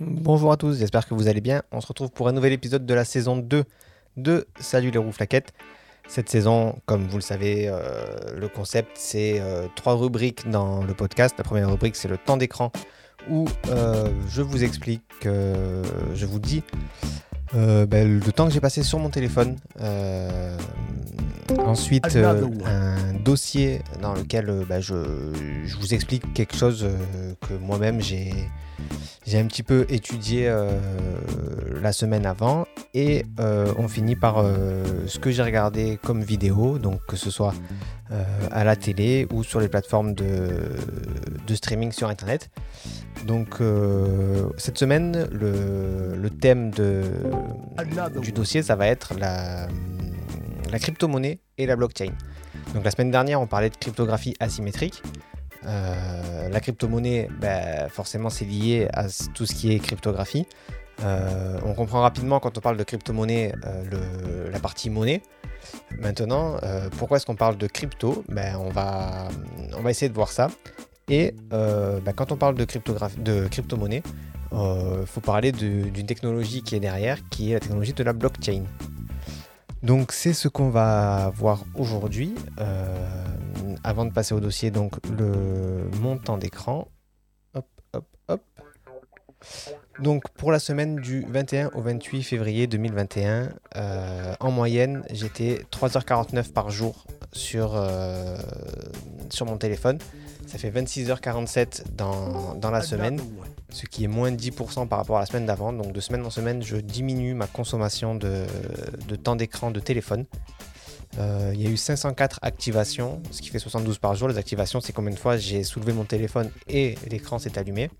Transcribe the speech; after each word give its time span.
Bonjour 0.00 0.50
à 0.50 0.56
tous, 0.56 0.78
j'espère 0.78 1.06
que 1.06 1.14
vous 1.14 1.28
allez 1.28 1.40
bien. 1.40 1.62
On 1.70 1.80
se 1.80 1.86
retrouve 1.86 2.10
pour 2.10 2.26
un 2.26 2.32
nouvel 2.32 2.52
épisode 2.52 2.84
de 2.84 2.94
la 2.94 3.04
saison 3.04 3.36
2 3.36 3.62
de 4.16 4.48
Salut 4.58 4.90
les 4.90 4.98
roues 4.98 5.12
flaquettes. 5.12 5.52
Cette 6.08 6.28
saison, 6.28 6.80
comme 6.84 7.06
vous 7.06 7.18
le 7.18 7.22
savez, 7.22 7.68
euh, 7.68 7.80
le 8.36 8.48
concept 8.48 8.90
c'est 8.96 9.38
euh, 9.38 9.68
trois 9.76 9.94
rubriques 9.94 10.50
dans 10.50 10.82
le 10.82 10.94
podcast. 10.94 11.36
La 11.38 11.44
première 11.44 11.70
rubrique 11.70 11.94
c'est 11.94 12.08
le 12.08 12.18
temps 12.18 12.36
d'écran 12.36 12.72
où 13.30 13.46
euh, 13.68 14.10
je 14.28 14.42
vous 14.42 14.64
explique, 14.64 15.04
je 15.22 16.26
vous 16.26 16.40
dis 16.40 16.64
ben, 17.52 18.18
le 18.18 18.32
temps 18.32 18.48
que 18.48 18.52
j'ai 18.52 18.60
passé 18.60 18.82
sur 18.82 18.98
mon 18.98 19.10
téléphone. 19.10 19.58
Ensuite, 21.58 22.16
un 22.16 23.14
dossier 23.24 23.82
dans 24.00 24.14
lequel 24.14 24.64
ben, 24.68 24.80
je, 24.80 24.94
je, 25.64 25.76
vous 25.76 25.94
explique 25.94 26.32
quelque 26.34 26.56
chose 26.56 26.86
que 27.40 27.54
moi-même 27.54 28.00
j'ai 28.00 28.32
j'ai 29.26 29.38
un 29.38 29.46
petit 29.46 29.62
peu 29.62 29.86
étudié 29.88 30.48
euh, 30.48 30.70
la 31.82 31.92
semaine 31.92 32.26
avant. 32.26 32.66
Et 32.92 33.24
euh, 33.40 33.72
on 33.78 33.88
finit 33.88 34.16
par 34.16 34.38
euh, 34.38 34.84
ce 35.06 35.18
que 35.18 35.30
j'ai 35.30 35.42
regardé 35.42 35.98
comme 36.02 36.22
vidéo, 36.22 36.78
donc 36.78 37.04
que 37.06 37.16
ce 37.16 37.30
soit 37.30 37.54
à 38.52 38.62
la 38.62 38.76
télé 38.76 39.26
ou 39.32 39.42
sur 39.42 39.58
les 39.58 39.66
plateformes 39.66 40.14
de, 40.14 40.76
streaming 41.52 41.90
sur 41.90 42.08
Internet. 42.08 42.48
Donc 43.26 43.60
cette 44.56 44.78
semaine, 44.78 45.26
le, 45.32 46.28
thème 46.30 46.70
de, 46.70 47.02
du 48.20 48.30
dossier, 48.30 48.62
ça 48.62 48.76
va 48.76 48.86
être 48.86 49.14
la, 49.18 49.66
la 50.70 50.78
crypto-monnaie 50.78 51.38
et 51.58 51.66
la 51.66 51.76
blockchain. 51.76 52.12
Donc 52.74 52.84
la 52.84 52.90
semaine 52.90 53.10
dernière, 53.10 53.40
on 53.40 53.46
parlait 53.46 53.70
de 53.70 53.76
cryptographie 53.76 54.34
asymétrique. 54.40 55.02
Euh, 55.66 56.48
la 56.48 56.60
crypto-monnaie, 56.60 57.28
ben, 57.40 57.88
forcément, 57.88 58.30
c'est 58.30 58.44
lié 58.44 58.88
à 58.92 59.06
tout 59.34 59.46
ce 59.46 59.54
qui 59.54 59.72
est 59.72 59.78
cryptographie. 59.78 60.46
Euh, 61.02 61.58
on 61.64 61.74
comprend 61.74 62.02
rapidement 62.02 62.38
quand 62.38 62.56
on 62.56 62.60
parle 62.60 62.76
de 62.76 62.84
crypto-monnaie 62.84 63.52
euh, 63.64 64.50
la 64.50 64.58
partie 64.60 64.90
monnaie. 64.90 65.22
Maintenant, 65.98 66.58
pourquoi 66.98 67.16
est-ce 67.16 67.24
qu'on 67.24 67.36
parle 67.36 67.56
de 67.56 67.66
crypto? 67.66 68.22
Ben, 68.28 68.56
on, 68.56 68.68
va, 68.68 69.28
essayer 69.88 70.10
de 70.10 70.14
voir 70.14 70.30
ça. 70.30 70.48
Et 71.08 71.34
ben, 71.50 72.12
quand 72.14 72.32
on 72.32 72.36
parle 72.36 72.54
de, 72.54 72.66
de 73.18 73.48
crypto-monnaie, 73.48 74.02
il 74.52 75.06
faut 75.06 75.22
parler 75.22 75.52
d'une 75.52 76.06
technologie 76.06 76.62
qui 76.62 76.76
est 76.76 76.80
derrière, 76.80 77.18
qui 77.30 77.50
est 77.50 77.54
la 77.54 77.60
technologie 77.60 77.94
de 77.94 78.04
la 78.04 78.12
blockchain. 78.12 78.64
Donc 79.84 80.12
c'est 80.12 80.32
ce 80.32 80.48
qu'on 80.48 80.70
va 80.70 81.30
voir 81.34 81.64
aujourd'hui. 81.74 82.34
Euh, 82.58 82.86
avant 83.84 84.06
de 84.06 84.12
passer 84.12 84.34
au 84.34 84.40
dossier, 84.40 84.70
donc 84.70 84.94
le 85.18 85.90
montant 86.00 86.38
d'écran. 86.38 86.88
Hop, 87.52 87.66
hop, 87.92 88.06
hop. 88.28 88.40
Donc 90.00 90.26
pour 90.30 90.52
la 90.52 90.58
semaine 90.58 90.96
du 90.96 91.26
21 91.28 91.70
au 91.74 91.82
28 91.82 92.22
février 92.22 92.66
2021, 92.66 93.50
euh, 93.76 94.34
en 94.40 94.50
moyenne, 94.50 95.04
j'étais 95.10 95.66
3h49 95.70 96.52
par 96.52 96.70
jour 96.70 97.04
sur, 97.32 97.72
euh, 97.74 98.38
sur 99.28 99.44
mon 99.44 99.58
téléphone. 99.58 99.98
Ça 100.46 100.56
fait 100.56 100.70
26h47 100.70 101.94
dans, 101.94 102.54
dans 102.54 102.70
la 102.70 102.80
semaine, 102.80 103.20
ce 103.74 103.86
qui 103.86 104.04
est 104.04 104.08
moins 104.08 104.30
de 104.30 104.36
10% 104.36 104.86
par 104.86 105.00
rapport 105.00 105.16
à 105.16 105.20
la 105.20 105.26
semaine 105.26 105.46
d'avant. 105.46 105.72
Donc 105.72 105.92
de 105.92 106.00
semaine 106.00 106.24
en 106.24 106.30
semaine, 106.30 106.62
je 106.62 106.76
diminue 106.76 107.34
ma 107.34 107.48
consommation 107.48 108.14
de, 108.14 108.46
de 109.08 109.16
temps 109.16 109.34
d'écran 109.34 109.72
de 109.72 109.80
téléphone. 109.80 110.26
Euh, 111.18 111.50
il 111.54 111.60
y 111.60 111.66
a 111.66 111.70
eu 111.70 111.76
504 111.76 112.38
activations, 112.42 113.20
ce 113.32 113.42
qui 113.42 113.48
fait 113.48 113.58
72 113.58 113.98
par 113.98 114.14
jour. 114.14 114.28
Les 114.28 114.38
activations, 114.38 114.80
c'est 114.80 114.92
combien 114.92 115.12
de 115.12 115.18
fois 115.18 115.36
j'ai 115.36 115.64
soulevé 115.64 115.92
mon 115.92 116.04
téléphone 116.04 116.50
et 116.68 116.96
l'écran 117.10 117.38
s'est 117.38 117.58
allumé. 117.58 117.90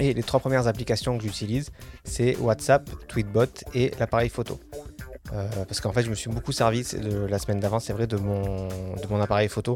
Et 0.00 0.14
les 0.14 0.22
trois 0.22 0.40
premières 0.40 0.66
applications 0.66 1.18
que 1.18 1.24
j'utilise, 1.24 1.70
c'est 2.04 2.36
WhatsApp, 2.36 2.88
Tweetbot 3.08 3.46
et 3.74 3.92
l'appareil 3.98 4.30
photo. 4.30 4.58
Euh, 5.34 5.46
parce 5.66 5.80
qu'en 5.80 5.92
fait, 5.92 6.02
je 6.02 6.10
me 6.10 6.14
suis 6.14 6.30
beaucoup 6.30 6.52
servi 6.52 6.84
la 7.28 7.38
semaine 7.38 7.60
d'avant, 7.60 7.78
c'est 7.78 7.92
vrai, 7.92 8.06
de 8.06 8.16
de 8.16 9.06
mon 9.10 9.20
appareil 9.20 9.48
photo, 9.48 9.74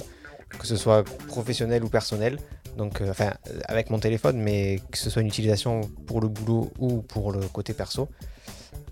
que 0.59 0.67
ce 0.67 0.77
soit 0.77 1.05
professionnel 1.29 1.85
ou 1.85 1.89
personnel. 1.89 2.39
Donc, 2.77 3.01
euh, 3.01 3.11
enfin, 3.11 3.33
avec 3.67 3.91
mon 3.91 3.99
téléphone, 3.99 4.41
mais 4.41 4.81
que 4.91 4.99
ce 4.99 5.11
soit 5.11 5.23
une 5.23 5.29
utilisation 5.29 5.83
pour 6.07 6.21
le 6.21 6.29
boulot 6.29 6.73
ou 6.79 7.03
pour 7.03 7.33
le 7.33 7.41
côté 7.49 7.75
perso. 7.75 8.09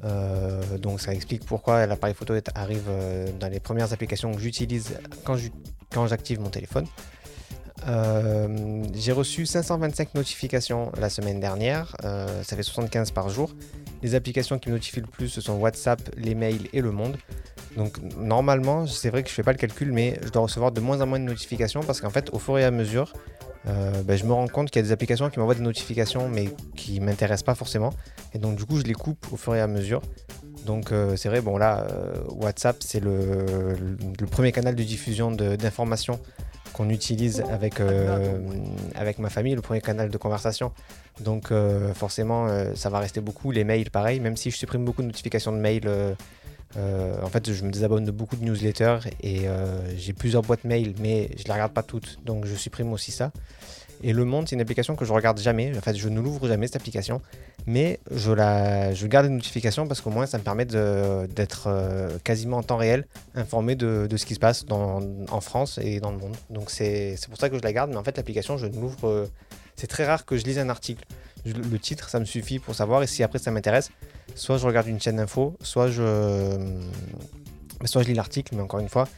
Euh, 0.05 0.79
donc 0.79 1.01
ça 1.01 1.13
explique 1.13 1.45
pourquoi 1.45 1.87
l'appareil 1.87 2.15
photo 2.15 2.35
arrive 2.55 2.85
euh, 2.89 3.31
dans 3.39 3.49
les 3.49 3.61
premières 3.61 3.93
applications 3.93 4.33
que 4.33 4.41
j'utilise 4.41 4.99
quand 5.25 6.07
j'active 6.07 6.41
mon 6.41 6.51
téléphone. 6.51 6.87
J'ai 8.95 9.13
reçu 9.13 9.47
525 9.47 10.15
notifications 10.15 10.93
la 10.99 11.09
semaine 11.09 11.41
dernière, 11.41 11.97
ça 12.03 12.57
fait 12.57 12.63
75 12.63 13.11
par 13.11 13.31
jour. 13.31 13.55
Les 14.03 14.15
applications 14.15 14.59
qui 14.59 14.69
me 14.69 14.75
notifient 14.75 15.01
le 15.01 15.07
plus, 15.07 15.29
ce 15.29 15.41
sont 15.41 15.55
WhatsApp, 15.55 16.01
les 16.17 16.35
mails 16.35 16.69
et 16.75 16.83
le 16.83 16.91
monde. 16.91 17.17
Donc 17.77 17.99
normalement, 18.19 18.87
c'est 18.87 19.09
vrai 19.09 19.23
que 19.23 19.31
je 19.31 19.35
fais 19.35 19.43
pas 19.43 19.53
le 19.53 19.59
calcul, 19.59 19.93
mais 19.93 20.19
je 20.23 20.29
dois 20.29 20.43
recevoir 20.43 20.73
de 20.73 20.81
moins 20.81 21.01
en 21.01 21.07
moins 21.07 21.21
de 21.21 21.25
notifications 21.25 21.83
parce 21.83 22.03
qu'en 22.03 22.11
fait, 22.11 22.29
au 22.35 22.39
fur 22.39 22.59
et 22.59 22.65
à 22.65 22.71
mesure, 22.71 23.13
euh, 23.66 24.03
ben, 24.03 24.16
je 24.16 24.25
me 24.25 24.32
rends 24.32 24.48
compte 24.48 24.71
qu'il 24.71 24.81
y 24.81 24.84
a 24.84 24.87
des 24.87 24.93
applications 24.93 25.28
qui 25.28 25.38
m'envoient 25.38 25.54
des 25.54 25.60
notifications 25.60 26.28
mais 26.28 26.48
qui 26.76 26.98
ne 27.00 27.04
m'intéressent 27.04 27.44
pas 27.44 27.54
forcément. 27.54 27.91
Et 28.34 28.38
donc 28.38 28.56
du 28.56 28.65
coup 28.65 28.78
je 28.78 28.84
les 28.84 28.94
coupe 28.94 29.26
au 29.32 29.37
fur 29.37 29.54
et 29.54 29.60
à 29.60 29.66
mesure. 29.66 30.00
Donc 30.66 30.93
euh, 30.93 31.16
c'est 31.16 31.28
vrai, 31.28 31.41
bon 31.41 31.56
là, 31.56 31.87
euh, 31.91 32.15
WhatsApp 32.31 32.76
c'est 32.81 33.00
le, 33.00 33.76
premier 34.31 34.53
canal 34.53 34.75
de 34.75 34.82
diffusion 34.82 35.31
d'informations 35.31 36.21
qu'on 36.72 36.88
utilise 36.88 37.43
avec, 37.50 37.81
avec 38.94 39.19
ma 39.19 39.28
famille, 39.28 39.54
le 39.56 39.60
premier 39.60 39.81
canal 39.81 40.09
de 40.09 40.16
conversation. 40.16 40.72
Donc 41.21 41.53
forcément 41.94 42.47
ça 42.77 42.88
va 42.91 43.00
rester 43.00 43.21
beaucoup. 43.21 43.50
Les 43.50 43.65
mails 43.65 43.91
pareil, 43.91 44.21
même 44.21 44.37
si 44.37 44.50
je 44.50 44.56
supprime 44.56 44.84
beaucoup 44.84 45.03
de 45.03 45.09
notifications 45.09 45.53
de 45.53 45.59
mails. 45.59 46.16
En 46.77 47.29
fait, 47.29 47.53
je 47.53 47.65
me 47.65 47.71
désabonne 47.71 48.05
de 48.05 48.11
beaucoup 48.11 48.37
de 48.37 48.45
newsletters 48.45 49.01
et 49.23 49.43
j'ai 49.97 50.13
plusieurs 50.13 50.43
boîtes 50.43 50.65
mail, 50.65 50.95
mais 51.01 51.31
je 51.37 51.43
ne 51.43 51.47
les 51.47 51.53
regarde 51.53 51.73
pas 51.73 51.83
toutes, 51.83 52.19
donc 52.25 52.47
je 52.47 52.55
supprime 52.55 52.93
aussi 52.93 53.13
ça. 53.13 53.33
Et 54.03 54.13
Le 54.13 54.25
Monde, 54.25 54.49
c'est 54.49 54.55
une 54.55 54.63
application 54.63 54.97
que 54.97 55.05
je 55.05 55.13
regarde 55.13 55.39
jamais. 55.39 55.77
En 55.77 55.81
fait, 55.81 55.95
je 55.95 56.09
ne 56.09 56.21
l'ouvre 56.21 56.49
jamais 56.49 56.67
cette 56.67 56.77
application, 56.77 57.21
mais 57.67 58.01
je 58.11 58.33
la, 58.33 58.95
je 58.95 59.07
garde 59.07 59.27
les 59.27 59.33
notifications 59.33 59.87
parce 59.87 60.01
qu'au 60.01 60.11
moins 60.11 60.27
ça 60.27 60.39
me 60.39 60.43
permet 60.43 60.65
d'être 60.65 61.65
euh, 61.67 62.09
quasiment 62.25 62.59
en 62.59 62.63
temps 62.63 62.79
réel 62.79 63.07
informé 63.35 63.75
de, 63.75 64.09
ce 64.17 64.25
qui 64.25 64.35
se 64.35 64.41
passe 64.41 64.65
en 64.71 65.41
France 65.41 65.79
et 65.83 66.01
dans 66.01 66.11
le 66.11 66.19
monde. 66.19 66.37
Donc 66.49 66.71
c'est 66.71 67.17
pour 67.29 67.39
ça 67.39 67.51
que 67.51 67.59
je 67.59 67.63
la 67.63 67.73
garde. 67.73 67.91
Mais 67.91 67.97
en 67.97 68.05
fait, 68.05 68.17
l'application, 68.17 68.57
je 68.57 68.67
ne 68.67 68.77
l'ouvre. 68.81 69.07
Euh, 69.07 69.27
c'est 69.77 69.87
très 69.87 70.05
rare 70.05 70.25
que 70.25 70.37
je 70.37 70.45
lise 70.45 70.59
un 70.59 70.69
article. 70.69 71.05
Le 71.45 71.78
titre, 71.78 72.09
ça 72.09 72.21
me 72.21 72.25
suffit 72.25 72.59
pour 72.59 72.75
savoir. 72.75 73.03
Et 73.03 73.06
si 73.06 73.23
après 73.23 73.39
ça 73.39 73.51
m'intéresse, 73.51 73.91
soit 74.34 74.59
je 74.59 74.67
regarde 74.67 74.87
une 74.87 75.01
chaîne 75.01 75.17
d'info, 75.17 75.56
soit 75.62 75.89
je, 75.89 76.59
soit 77.84 78.03
je 78.03 78.09
lis 78.09 78.15
l'article. 78.15 78.55
Mais 78.56 78.62
encore 78.62 78.81
une 78.81 78.89
fois, 78.89 79.09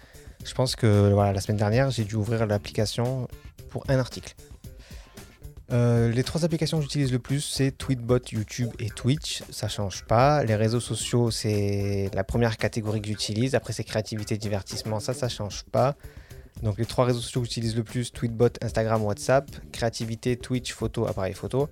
je 0.45 0.55
pense 0.55 0.77
que 0.77 1.13
la 1.15 1.41
semaine 1.41 1.59
dernière, 1.59 1.91
j'ai 1.91 2.05
dû 2.05 2.17
ouvrir 2.17 2.47
l'application 2.47 3.29
pour 3.71 3.85
un 3.89 3.99
article. 3.99 4.35
Euh, 5.73 6.11
les 6.11 6.23
trois 6.23 6.45
applications 6.45 6.79
que 6.79 6.83
j'utilise 6.83 7.13
le 7.13 7.19
plus, 7.19 7.41
c'est 7.41 7.71
Tweetbot, 7.71 8.19
YouTube 8.31 8.71
et 8.79 8.91
Twitch. 8.91 9.43
Ça 9.51 9.69
change 9.69 10.05
pas. 10.05 10.45
Les 10.45 10.55
réseaux 10.55 10.81
sociaux, 10.81 11.31
c'est 11.31 12.11
la 12.13 12.25
première 12.25 12.59
catégorie 12.59 13.01
que 13.01 13.09
j'utilise. 13.09 13.55
Après, 13.55 13.73
c'est 13.73 13.85
créativité, 13.85 14.37
divertissement. 14.37 15.01
Ça, 15.01 15.15
ça 15.15 15.29
change 15.29 15.65
pas. 15.65 15.97
Donc, 16.63 16.79
les 16.79 16.85
trois 16.85 17.07
réseaux 17.07 17.21
sociaux 17.21 17.41
que 17.41 17.47
j'utilise 17.47 17.75
le 17.75 17.85
plus 17.85 18.13
Tweetbot, 18.13 18.51
Instagram, 18.61 19.03
WhatsApp. 19.03 19.51
Créativité, 19.73 20.37
Twitch, 20.37 20.73
photo, 20.75 21.07
appareil 21.07 21.33
photo. 21.33 21.69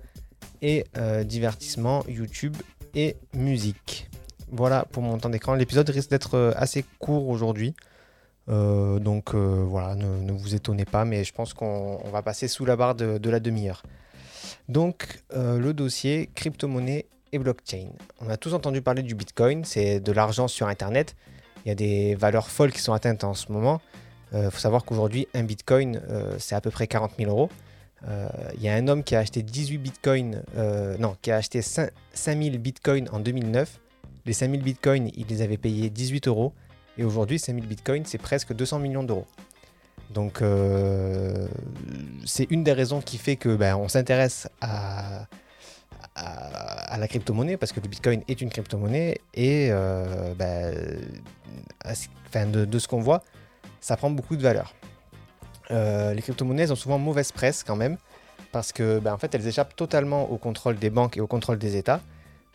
Et 0.61 0.85
euh, 0.97 1.23
divertissement, 1.23 2.03
YouTube 2.07 2.55
et 2.93 3.15
musique. 3.33 4.07
Voilà 4.51 4.85
pour 4.91 5.01
mon 5.01 5.17
temps 5.17 5.29
d'écran. 5.29 5.55
L'épisode 5.55 5.89
risque 5.89 6.11
d'être 6.11 6.35
euh, 6.35 6.51
assez 6.55 6.85
court 6.99 7.29
aujourd'hui. 7.29 7.73
Euh, 8.49 8.99
donc 8.99 9.33
voilà, 9.33 9.95
ne, 9.95 10.31
vous 10.31 10.53
étonnez 10.53 10.85
pas, 10.85 11.05
mais 11.05 11.23
je 11.23 11.33
pense 11.33 11.53
qu'on 11.53 12.09
va 12.11 12.21
passer 12.21 12.47
sous 12.47 12.65
la 12.65 12.75
barre 12.75 12.95
de, 12.95 13.29
la 13.29 13.39
demi-heure. 13.39 13.83
Donc 14.67 15.23
le 15.33 15.71
dossier 15.71 16.29
crypto-monnaie 16.35 17.05
et 17.31 17.39
blockchain. 17.39 17.89
On 18.19 18.29
a 18.29 18.37
tous 18.37 18.53
entendu 18.53 18.81
parler 18.81 19.03
du 19.03 19.15
Bitcoin, 19.15 19.63
c'est 19.63 19.99
de 19.99 20.11
l'argent 20.11 20.47
sur 20.47 20.67
Internet. 20.67 21.15
Il 21.65 21.69
y 21.69 21.71
a 21.71 21.75
des 21.75 22.15
valeurs 22.15 22.49
folles 22.49 22.71
qui 22.71 22.81
sont 22.81 22.93
atteintes 22.93 23.23
en 23.23 23.33
ce 23.33 23.51
moment. 23.51 23.79
Il 24.33 24.49
faut 24.51 24.59
savoir 24.59 24.83
qu'aujourd'hui, 24.83 25.27
un 25.33 25.43
Bitcoin, 25.43 26.01
c'est 26.39 26.55
à 26.55 26.61
peu 26.61 26.71
près 26.71 26.87
40 26.87 27.13
000 27.17 27.31
euros. 27.31 27.49
Il 28.07 28.61
y 28.61 28.67
a 28.67 28.73
un 28.73 28.87
homme 28.87 29.03
qui 29.03 29.15
a 29.15 29.19
acheté 29.19 29.43
18 29.43 29.77
Bitcoins, 29.77 30.43
non, 30.99 31.15
qui 31.21 31.31
a 31.31 31.37
acheté 31.37 31.61
5000 31.61 32.57
Bitcoins 32.57 33.07
en 33.11 33.19
2009. 33.19 33.79
Les 34.25 34.33
5000 34.33 34.61
Bitcoins, 34.61 35.09
il 35.15 35.27
les 35.27 35.41
avait 35.41 35.57
payés 35.57 35.89
18 35.89 36.27
euros. 36.27 36.53
Et 36.97 37.03
aujourd'hui, 37.03 37.39
5000 37.39 37.65
bitcoins, 37.65 38.05
c'est 38.05 38.17
presque 38.17 38.53
200 38.53 38.79
millions 38.79 39.03
d'euros. 39.03 39.25
Donc, 40.09 40.41
euh, 40.41 41.47
c'est 42.25 42.49
une 42.51 42.63
des 42.63 42.73
raisons 42.73 43.01
qui 43.01 43.17
fait 43.17 43.37
que 43.37 43.55
ben, 43.55 43.75
on 43.75 43.87
s'intéresse 43.87 44.49
à, 44.59 45.27
la 46.97 47.07
crypto-monnaie 47.07 47.57
parce 47.57 47.71
que 47.71 47.79
le 47.79 47.87
bitcoin 47.87 48.21
est 48.27 48.41
une 48.41 48.49
crypto-monnaie 48.49 49.19
et 49.33 49.69
euh, 49.71 50.33
ben, 50.35 50.75
de, 52.51 52.79
ce 52.79 52.87
qu'on 52.87 52.99
voit, 52.99 53.23
ça 53.79 53.95
prend 53.95 54.11
beaucoup 54.11 54.35
de 54.35 54.41
valeur. 54.41 54.73
Euh, 55.71 56.13
les 56.13 56.21
crypto-monnaies 56.21 56.71
ont 56.71 56.75
souvent 56.75 56.97
mauvaise 56.99 57.31
presse 57.31 57.63
quand 57.63 57.75
même 57.75 57.97
parce 58.51 58.73
que 58.73 58.99
ben, 58.99 59.13
en 59.13 59.17
fait, 59.17 59.33
elles 59.33 59.47
échappent 59.47 59.75
totalement 59.75 60.29
au 60.29 60.37
contrôle 60.37 60.77
des 60.77 60.89
banques 60.89 61.17
et 61.17 61.21
au 61.21 61.27
contrôle 61.27 61.57
des 61.57 61.77
États. 61.77 62.01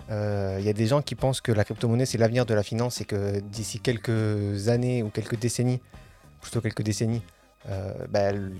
Il 0.08 0.12
euh, 0.12 0.60
y 0.60 0.68
a 0.68 0.72
des 0.72 0.86
gens 0.86 1.02
qui 1.02 1.14
pensent 1.14 1.40
que 1.40 1.50
la 1.50 1.64
crypto-monnaie 1.64 2.06
c'est 2.06 2.18
l'avenir 2.18 2.46
de 2.46 2.54
la 2.54 2.62
finance 2.62 3.00
et 3.00 3.04
que 3.04 3.40
d'ici 3.40 3.80
quelques 3.80 4.68
années 4.68 5.02
ou 5.02 5.08
quelques 5.08 5.38
décennies, 5.38 5.80
plutôt 6.40 6.60
quelques 6.60 6.82
décennies, 6.82 7.22
euh, 7.68 7.92
ben, 8.08 8.52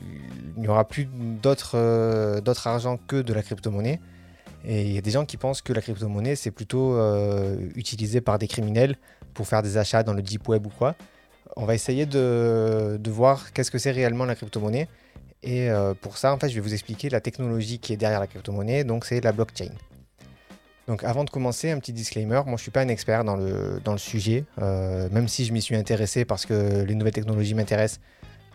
il 0.57 0.63
n'y 0.63 0.69
aura 0.69 0.89
plus 0.89 1.07
d'autres 1.07 1.77
argent 2.67 2.99
que 3.07 3.23
de 3.23 3.33
la 3.33 3.43
crypto-monnaie. 3.43 4.01
Et 4.65 4.83
il 4.83 4.93
y 4.93 4.99
a 4.99 5.03
des 5.03 5.13
gens 5.13 5.25
qui 5.25 5.37
pensent 5.37 5.63
que 5.63 5.73
la 5.73 5.81
crypto-monnaie 5.81 6.35
c'est 6.35 6.51
plutôt 6.51 6.99
utilisé 7.77 8.21
par 8.21 8.39
des 8.39 8.49
criminels 8.49 8.97
pour 9.35 9.47
faire 9.47 9.63
des 9.63 9.77
achats 9.77 10.03
dans 10.03 10.15
le 10.15 10.23
deep 10.23 10.49
web 10.49 10.67
ou 10.67 10.71
quoi. 10.71 10.97
On 11.55 11.65
va 11.65 11.75
essayer 11.75 12.07
de, 12.07 12.99
voir 13.07 13.53
qu'est-ce 13.53 13.71
que 13.71 13.79
c'est 13.79 13.93
réellement 13.93 14.25
la 14.25 14.35
crypto-monnaie 14.35 14.89
et 15.43 15.71
euh, 15.71 15.95
pour 15.95 16.19
ça, 16.19 16.33
en 16.33 16.39
fait, 16.39 16.49
je 16.49 16.55
vais 16.57 16.61
vous 16.61 16.73
expliquer 16.73 17.09
la 17.09 17.21
technologie 17.21 17.79
qui 17.79 17.93
est 17.93 17.97
derrière 17.97 18.19
la 18.19 18.27
crypto-monnaie, 18.27 18.83
donc 18.83 19.05
c'est 19.05 19.21
la 19.21 19.33
blockchain. 19.33 19.71
Donc 20.89 21.05
avant 21.05 21.25
de 21.25 21.31
commencer, 21.31 21.71
un 21.71 21.79
petit 21.79 21.93
disclaimer, 21.93 22.35
moi 22.35 22.45
je 22.47 22.53
ne 22.53 22.57
suis 22.59 22.71
pas 22.71 22.81
un 22.81 22.89
expert 22.89 23.23
dans 23.23 23.37
le, 23.37 23.81
dans 23.85 23.93
le 23.93 23.99
sujet, 23.99 24.45
euh, 24.61 25.09
même 25.11 25.29
si 25.29 25.45
je 25.45 25.53
m'y 25.53 25.61
suis 25.61 25.77
intéressé 25.77 26.25
parce 26.25 26.47
que 26.47 26.83
les 26.83 26.95
nouvelles 26.95 27.13
technologies 27.13 27.55
m'intéressent. 27.55 28.01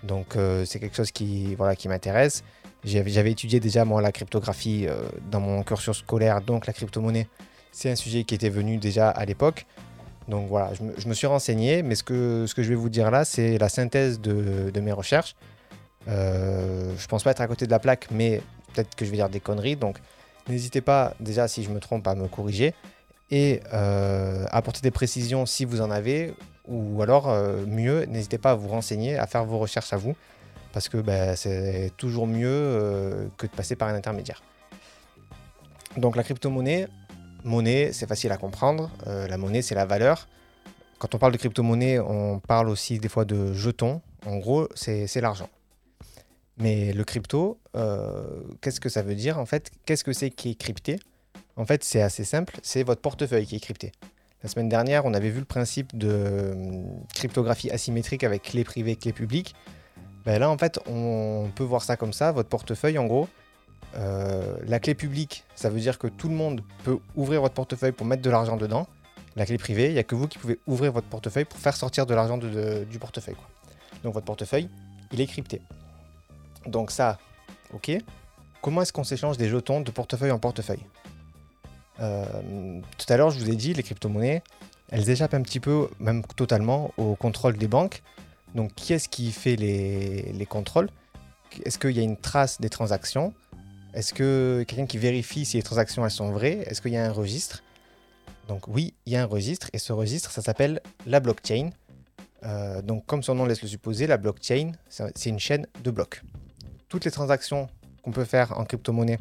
Donc 0.04 0.36
euh, 0.36 0.66
c'est 0.66 0.80
quelque 0.80 0.96
chose 0.96 1.12
qui, 1.12 1.56
voilà, 1.56 1.76
qui 1.76 1.88
m'intéresse. 1.88 2.44
J'avais 2.84 3.32
étudié 3.32 3.60
déjà 3.60 3.86
moi 3.86 4.02
la 4.02 4.12
cryptographie 4.12 4.88
dans 5.30 5.40
mon 5.40 5.62
cursus 5.62 5.98
scolaire, 5.98 6.42
donc 6.42 6.66
la 6.66 6.74
crypto-monnaie, 6.74 7.28
c'est 7.72 7.92
un 7.92 7.96
sujet 7.96 8.24
qui 8.24 8.34
était 8.34 8.50
venu 8.50 8.78
déjà 8.78 9.10
à 9.10 9.24
l'époque. 9.26 9.66
Donc 10.27 10.47
voilà, 10.47 10.71
je 10.73 11.07
me, 11.07 11.13
suis 11.13 11.27
renseigné, 11.27 11.83
mais 11.83 11.95
ce 11.95 12.03
que, 12.03 12.45
ce 12.47 12.53
que 12.53 12.63
je 12.63 12.69
vais 12.69 12.75
vous 12.75 12.89
dire 12.89 13.12
là, 13.12 13.25
c'est 13.25 13.57
la 13.57 13.69
synthèse 13.69 14.19
de, 14.19 14.69
de 14.69 14.79
mes 14.79 14.91
recherches. 14.91 15.35
Euh, 16.07 16.94
je 16.97 17.07
pense 17.07 17.23
pas 17.23 17.31
être 17.31 17.41
à 17.41 17.47
côté 17.47 17.65
de 17.65 17.71
la 17.71 17.79
plaque, 17.79 18.07
mais 18.12 18.41
peut-être 18.73 18.95
que 18.95 19.06
je 19.06 19.12
vais 19.12 19.18
dire 19.18 19.29
des 19.29 19.39
conneries. 19.39 19.75
Donc 19.75 19.97
n'hésitez 20.47 20.81
pas, 20.81 21.13
déjà 21.19 21.47
si 21.47 21.63
je 21.63 21.69
me 21.69 21.79
trompe, 21.79 22.07
à 22.07 22.15
me 22.15 22.27
corriger 22.27 22.73
et 23.29 23.62
euh, 23.73 24.45
apporter 24.51 24.81
des 24.81 24.91
précisions 24.91 25.45
si 25.45 25.65
vous 25.65 25.81
en 25.81 25.91
avez. 25.91 26.33
Ou 26.68 27.01
alors, 27.01 27.29
euh, 27.29 27.65
mieux, 27.65 28.06
n'hésitez 28.06 28.38
pas 28.38 28.51
à 28.51 28.56
vous 28.56 28.68
renseigner, 28.68 29.18
à 29.18 29.25
faire 29.25 29.45
vos 29.45 29.57
recherches 29.57 29.94
à 29.94 29.97
vous, 29.97 30.15
parce 30.73 30.89
que 30.89 30.97
ben, 30.97 31.35
c'est 31.35 31.91
toujours 31.97 32.27
mieux 32.27 33.29
que 33.38 33.47
de 33.47 33.51
passer 33.51 33.75
par 33.75 33.89
un 33.89 33.95
intermédiaire. 33.95 34.41
Donc 35.97 36.15
la 36.15 36.23
crypto-monnaie, 36.23 36.88
monnaie, 37.44 37.92
c'est 37.94 38.08
facile 38.08 38.32
à 38.32 38.38
comprendre. 38.38 38.90
la 39.06 39.38
monnaie, 39.38 39.62
c'est 39.62 39.76
la 39.76 39.86
valeur. 39.86 40.28
Quand 41.00 41.16
on 41.16 41.18
parle 41.18 41.34
de 41.34 41.38
crypto-monnaie, 41.38 42.00
on 42.00 42.40
parle 42.40 42.70
aussi 42.70 43.00
des 43.00 43.10
fois 43.10 43.26
de 43.26 43.54
jetons. 43.54 44.02
En 44.26 44.38
gros, 44.38 44.68
c'est 44.76 45.22
l'argent. 45.22 45.50
Mais 46.58 46.94
le 46.94 47.04
crypto, 47.04 47.60
euh, 47.76 48.24
qu'est-ce 48.62 48.80
que 48.80 48.88
ça 48.88 49.02
veut 49.02 49.16
dire 49.16 49.40
en 49.40 49.48
fait? 49.48 49.72
Qu'est-ce 49.86 50.04
que 50.04 50.14
c'est 50.14 50.30
qui 50.30 50.52
est 50.52 50.56
crypté? 50.56 51.00
En 51.56 51.66
fait, 51.66 51.84
c'est 51.84 52.04
assez 52.04 52.24
simple, 52.24 52.60
c'est 52.62 52.84
votre 52.84 53.02
portefeuille 53.02 53.48
qui 53.48 53.56
est 53.56 53.60
crypté. 53.60 53.92
La 54.44 54.50
semaine 54.50 54.70
dernière, 54.70 55.06
on 55.06 55.14
avait 55.16 55.32
vu 55.32 55.40
le 55.40 55.46
principe 55.46 55.98
de 55.98 56.52
hum, 56.54 57.04
cryptographie 57.16 57.72
asymétrique 57.72 58.24
avec 58.24 58.44
clé 58.44 58.64
privée, 58.64 58.96
clé 58.96 59.12
publique. 59.12 59.56
Ben 60.24 60.38
là, 60.40 60.52
en 60.52 60.58
fait, 60.58 60.80
on 60.88 61.50
peut 61.56 61.64
voir 61.64 61.82
ça 61.82 61.98
comme 61.98 62.14
ça. 62.14 62.32
Votre 62.32 62.50
portefeuille, 62.50 63.00
en 63.00 63.06
gros, 63.06 63.28
euh, 63.96 64.58
la 64.66 64.80
clé 64.80 64.96
publique, 64.96 65.44
ça 65.56 65.70
veut 65.70 65.80
dire 65.80 66.00
que 66.00 66.08
tout 66.08 66.30
le 66.30 66.36
monde 66.36 66.62
peut 66.84 66.98
ouvrir 67.16 67.42
votre 67.42 67.54
portefeuille 67.54 67.92
pour 67.92 68.06
mettre 68.06 68.22
de 68.22 68.30
l'argent 68.30 68.58
dedans. 68.58 68.88
La 69.36 69.46
clé 69.46 69.58
privée, 69.58 69.88
il 69.88 69.94
n'y 69.94 70.00
a 70.00 70.04
que 70.04 70.16
vous 70.16 70.28
qui 70.28 70.38
pouvez 70.38 70.60
ouvrir 70.68 70.92
votre 70.92 71.08
portefeuille 71.08 71.46
pour 71.46 71.60
faire 71.60 71.76
sortir 71.76 72.06
de 72.06 72.14
l'argent 72.14 72.38
du 72.38 73.00
portefeuille. 73.00 73.36
Donc 74.04 74.14
votre 74.14 74.26
portefeuille, 74.26 74.70
il 75.12 75.22
est 75.22 75.28
crypté. 75.28 75.62
Donc 76.66 76.92
ça, 76.92 77.18
ok. 77.74 77.92
Comment 78.62 78.82
est-ce 78.82 78.94
qu'on 78.94 79.04
s'échange 79.04 79.38
des 79.38 79.50
jetons 79.50 79.82
de 79.82 79.92
portefeuille 79.92 80.32
en 80.32 80.40
portefeuille? 80.40 80.86
Euh, 82.00 82.26
Tout 82.98 83.12
à 83.12 83.18
l'heure, 83.18 83.32
je 83.32 83.40
vous 83.40 83.50
ai 83.50 83.56
dit, 83.56 83.74
les 83.74 83.84
crypto-monnaies, 83.84 84.44
elles 84.90 85.10
échappent 85.10 85.34
un 85.34 85.42
petit 85.42 85.60
peu, 85.60 85.90
même 86.00 86.24
totalement, 86.36 86.92
au 86.98 87.16
contrôle 87.16 87.58
des 87.58 87.68
banques. 87.68 88.04
Donc 88.54 88.74
qui 88.76 88.94
est-ce 88.94 89.08
qui 89.08 89.32
fait 89.32 89.56
les, 89.56 90.46
contrôles? 90.48 90.90
Est-ce 91.64 91.80
qu'il 91.80 91.92
y 91.92 92.00
a 92.00 92.04
une 92.04 92.18
trace 92.18 92.60
des 92.60 92.70
transactions? 92.70 93.34
Est-ce 93.94 94.14
que 94.14 94.64
quelqu'un 94.68 94.86
qui 94.86 94.98
vérifie 94.98 95.46
si 95.46 95.58
les 95.58 95.64
transactions 95.64 96.06
elles 96.06 96.12
sont 96.12 96.32
vraies 96.32 96.64
Est-ce 96.68 96.82
qu'il 96.82 96.92
y 96.94 96.98
a 96.98 97.06
un 97.06 97.12
registre? 97.12 97.64
Donc 98.48 98.68
oui, 98.68 98.94
il 99.06 99.14
y 99.14 99.16
a 99.16 99.24
un 99.24 99.26
registre 99.26 99.70
et 99.74 99.78
ce 99.78 99.94
registre, 99.94 100.32
ça 100.32 100.42
s'appelle 100.42 100.82
la 101.06 101.20
blockchain. 101.20 101.70
Euh, 102.44 102.82
donc 102.82 103.06
comme 103.06 103.22
son 103.22 103.36
nom 103.36 103.46
laisse 103.46 103.62
le 103.62 103.68
supposer, 103.68 104.08
la 104.08 104.18
blockchain, 104.18 104.72
c'est 104.90 105.30
une 105.30 105.40
chaîne 105.40 105.68
de 105.84 105.92
blocs 105.92 106.22
toutes 106.92 107.06
les 107.06 107.12
transactions 107.12 107.70
qu'on 108.04 108.12
peut 108.12 108.26
faire 108.26 108.60
en 108.60 108.66
crypto-monnaie, 108.66 109.18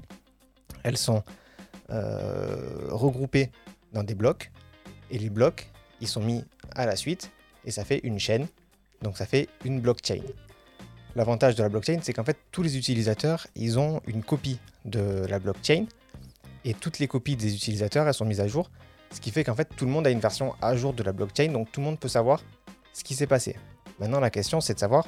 elles 0.82 0.96
sont 0.96 1.22
euh, 1.90 2.88
regroupées 2.88 3.52
dans 3.92 4.02
des 4.02 4.16
blocs. 4.16 4.50
Et 5.12 5.18
les 5.18 5.30
blocs, 5.30 5.70
ils 6.00 6.08
sont 6.08 6.20
mis 6.20 6.44
à 6.74 6.84
la 6.84 6.96
suite 6.96 7.30
et 7.64 7.70
ça 7.70 7.84
fait 7.84 8.00
une 8.02 8.18
chaîne. 8.18 8.48
Donc 9.02 9.16
ça 9.16 9.24
fait 9.24 9.48
une 9.64 9.80
blockchain. 9.80 10.22
L'avantage 11.16 11.54
de 11.54 11.62
la 11.62 11.68
blockchain, 11.68 11.98
c'est 12.02 12.12
qu'en 12.12 12.24
fait, 12.24 12.36
tous 12.52 12.62
les 12.62 12.76
utilisateurs, 12.76 13.46
ils 13.56 13.78
ont 13.78 14.00
une 14.06 14.22
copie 14.22 14.58
de 14.84 15.26
la 15.28 15.38
blockchain. 15.38 15.86
Et 16.64 16.74
toutes 16.74 16.98
les 16.98 17.08
copies 17.08 17.36
des 17.36 17.54
utilisateurs, 17.54 18.06
elles 18.06 18.14
sont 18.14 18.24
mises 18.24 18.40
à 18.40 18.46
jour. 18.46 18.70
Ce 19.12 19.20
qui 19.20 19.30
fait 19.30 19.44
qu'en 19.44 19.54
fait, 19.54 19.68
tout 19.76 19.86
le 19.86 19.90
monde 19.90 20.06
a 20.06 20.10
une 20.10 20.20
version 20.20 20.54
à 20.62 20.76
jour 20.76 20.92
de 20.92 21.02
la 21.02 21.12
blockchain. 21.12 21.48
Donc 21.48 21.72
tout 21.72 21.80
le 21.80 21.86
monde 21.86 21.98
peut 21.98 22.08
savoir 22.08 22.42
ce 22.92 23.02
qui 23.02 23.14
s'est 23.14 23.26
passé. 23.26 23.56
Maintenant, 23.98 24.20
la 24.20 24.30
question, 24.30 24.60
c'est 24.60 24.74
de 24.74 24.78
savoir 24.78 25.06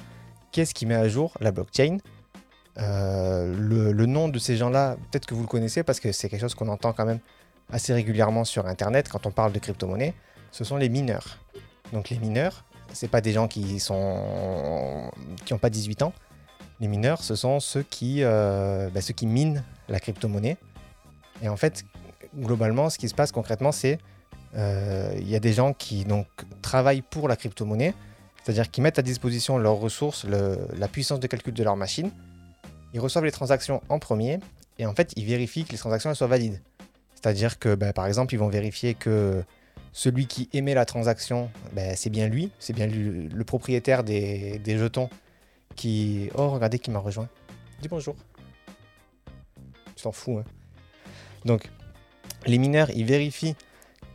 qu'est-ce 0.51 0.75
qui 0.75 0.87
met 0.87 0.95
à 0.95 1.09
jour 1.09 1.35
la 1.41 1.53
blockchain 1.53 1.99
euh, 2.79 3.55
le, 3.55 4.07
nom 4.07 4.29
de 4.29 4.39
ces 4.39 4.57
gens-là, 4.57 4.97
peut-être 5.11 5.27
que 5.27 5.35
vous 5.35 5.43
le 5.43 5.47
connaissez 5.47 5.83
parce 5.83 6.01
que 6.01 6.11
c'est 6.11 6.29
quelque 6.29 6.41
chose 6.41 6.55
qu'on 6.55 6.69
entend 6.69 6.93
quand 6.93 7.05
même 7.05 7.21
assez 7.71 7.93
régulièrement 7.93 8.45
sur 8.45 8.67
Internet 8.67 9.09
quand 9.11 9.27
on 9.27 9.31
parle 9.31 9.53
de 9.53 9.59
crypto-monnaie. 9.59 10.15
Ce 10.51 10.65
sont 10.65 10.77
les 10.77 10.89
mineurs. 10.89 11.39
Donc 11.93 12.11
les 12.11 12.19
mineurs, 12.19 12.65
c'est 12.93 13.09
pas 13.09 13.21
des 13.21 13.33
gens 13.33 13.49
qui 13.49 13.81
sont 13.81 15.11
qui 15.45 15.53
n'ont 15.53 15.59
pas 15.59 15.71
18 15.71 16.03
ans. 16.03 16.13
Les 16.81 16.89
mineurs, 16.89 17.23
ce 17.23 17.35
sont 17.35 17.61
ceux 17.61 17.83
qui, 17.83 18.25
euh, 18.25 18.91
bah, 18.91 19.01
ceux 19.01 19.15
qui 19.15 19.27
minent 19.27 19.63
la 19.89 20.01
crypto-monnaie. 20.01 20.57
Et 21.43 21.49
en 21.49 21.57
fait, 21.57 21.85
globalement, 22.37 22.91
ce 22.91 22.99
qui 22.99 23.09
se 23.09 23.15
passe 23.15 23.31
concrètement, 23.31 23.73
c'est 23.73 23.99
euh, 24.57 25.15
il 25.19 25.29
y 25.29 25.37
a 25.37 25.41
des 25.41 25.53
gens 25.53 25.73
qui 25.73 26.05
donc 26.05 26.27
travaillent 26.61 27.03
pour 27.03 27.29
la 27.29 27.37
crypto-monnaie, 27.37 27.95
c'est-à-dire 28.43 28.71
qui 28.71 28.81
mettent 28.81 28.99
à 28.99 29.03
disposition 29.03 29.59
leurs 29.59 29.77
ressources, 29.77 30.25
la 30.25 30.89
puissance 30.89 31.21
de 31.21 31.27
calcul 31.27 31.55
de 31.55 31.63
leur 31.63 31.77
machine, 31.77 32.11
ils 32.93 33.01
reçoivent 33.01 33.25
les 33.25 33.33
transactions 33.33 33.81
en 33.89 33.99
premier 33.99 34.41
et 34.79 34.87
en 34.87 34.95
fait, 34.95 35.13
ils 35.17 35.25
vérifient 35.25 35.65
que 35.65 35.73
les 35.73 35.79
transactions 35.79 36.15
soient 36.15 36.27
valides. 36.27 36.61
C'est-à-dire 37.15 37.59
que, 37.59 37.75
bah, 37.75 37.93
par 37.93 38.07
exemple, 38.07 38.35
ils 38.35 38.39
vont 38.39 38.49
vérifier 38.49 38.95
que 38.95 39.45
celui 39.93 40.27
qui 40.27 40.49
émet 40.53 40.75
la 40.75 40.85
transaction, 40.85 41.51
bah, 41.75 41.95
c'est 41.97 42.11
bien 42.11 42.29
lui, 42.29 42.51
c'est 42.59 42.73
bien 42.73 42.87
le 42.87 43.45
propriétaire 43.45 44.05
des, 44.05 44.61
jetons 44.67 45.11
qui... 45.77 46.31
Oh, 46.35 46.49
regardez 46.49 46.79
qui 46.79 46.91
m'a 46.91 46.99
rejoint. 46.99 47.29
Dis 47.81 47.89
bonjour. 47.89 48.17
Tu 49.97 50.03
t'en 50.03 50.13
fous, 50.13 50.39
hein. 50.39 50.45
Donc, 51.45 51.71
les 52.47 52.59
mineurs, 52.59 52.91
ils 52.91 53.05
vérifient 53.05 53.57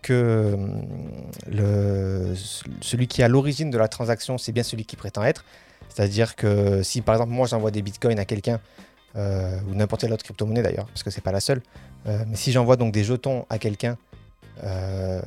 que 0.01 0.53
hum, 0.53 2.35
celui 2.81 3.07
qui 3.07 3.21
est 3.21 3.23
à 3.23 3.27
l'origine 3.27 3.69
de 3.69 3.77
la 3.77 3.87
transaction, 3.87 4.37
c'est 4.37 4.51
bien 4.51 4.63
celui 4.63 4.85
qui 4.85 4.95
prétend 4.95 5.23
être. 5.23 5.45
C'est-à-dire 5.89 6.35
que 6.35 6.83
si 6.83 7.01
par 7.01 7.15
exemple 7.15 7.31
moi 7.31 7.47
j'envoie 7.47 7.71
des 7.71 7.81
bitcoins 7.81 8.19
à 8.19 8.25
quelqu'un, 8.25 8.59
euh, 9.15 9.59
ou 9.69 9.75
n'importe 9.75 10.01
quelle 10.01 10.13
autre 10.13 10.23
crypto-monnaie 10.23 10.61
d'ailleurs, 10.61 10.85
parce 10.87 11.03
que 11.03 11.09
c'est 11.09 11.21
pas 11.21 11.31
la 11.31 11.39
seule, 11.39 11.61
euh, 12.07 12.23
mais 12.27 12.35
si 12.35 12.51
j'envoie 12.51 12.75
donc 12.75 12.93
des 12.93 13.03
jetons 13.03 13.45
à 13.49 13.57
quelqu'un, 13.57 13.97
euh, 14.63 15.21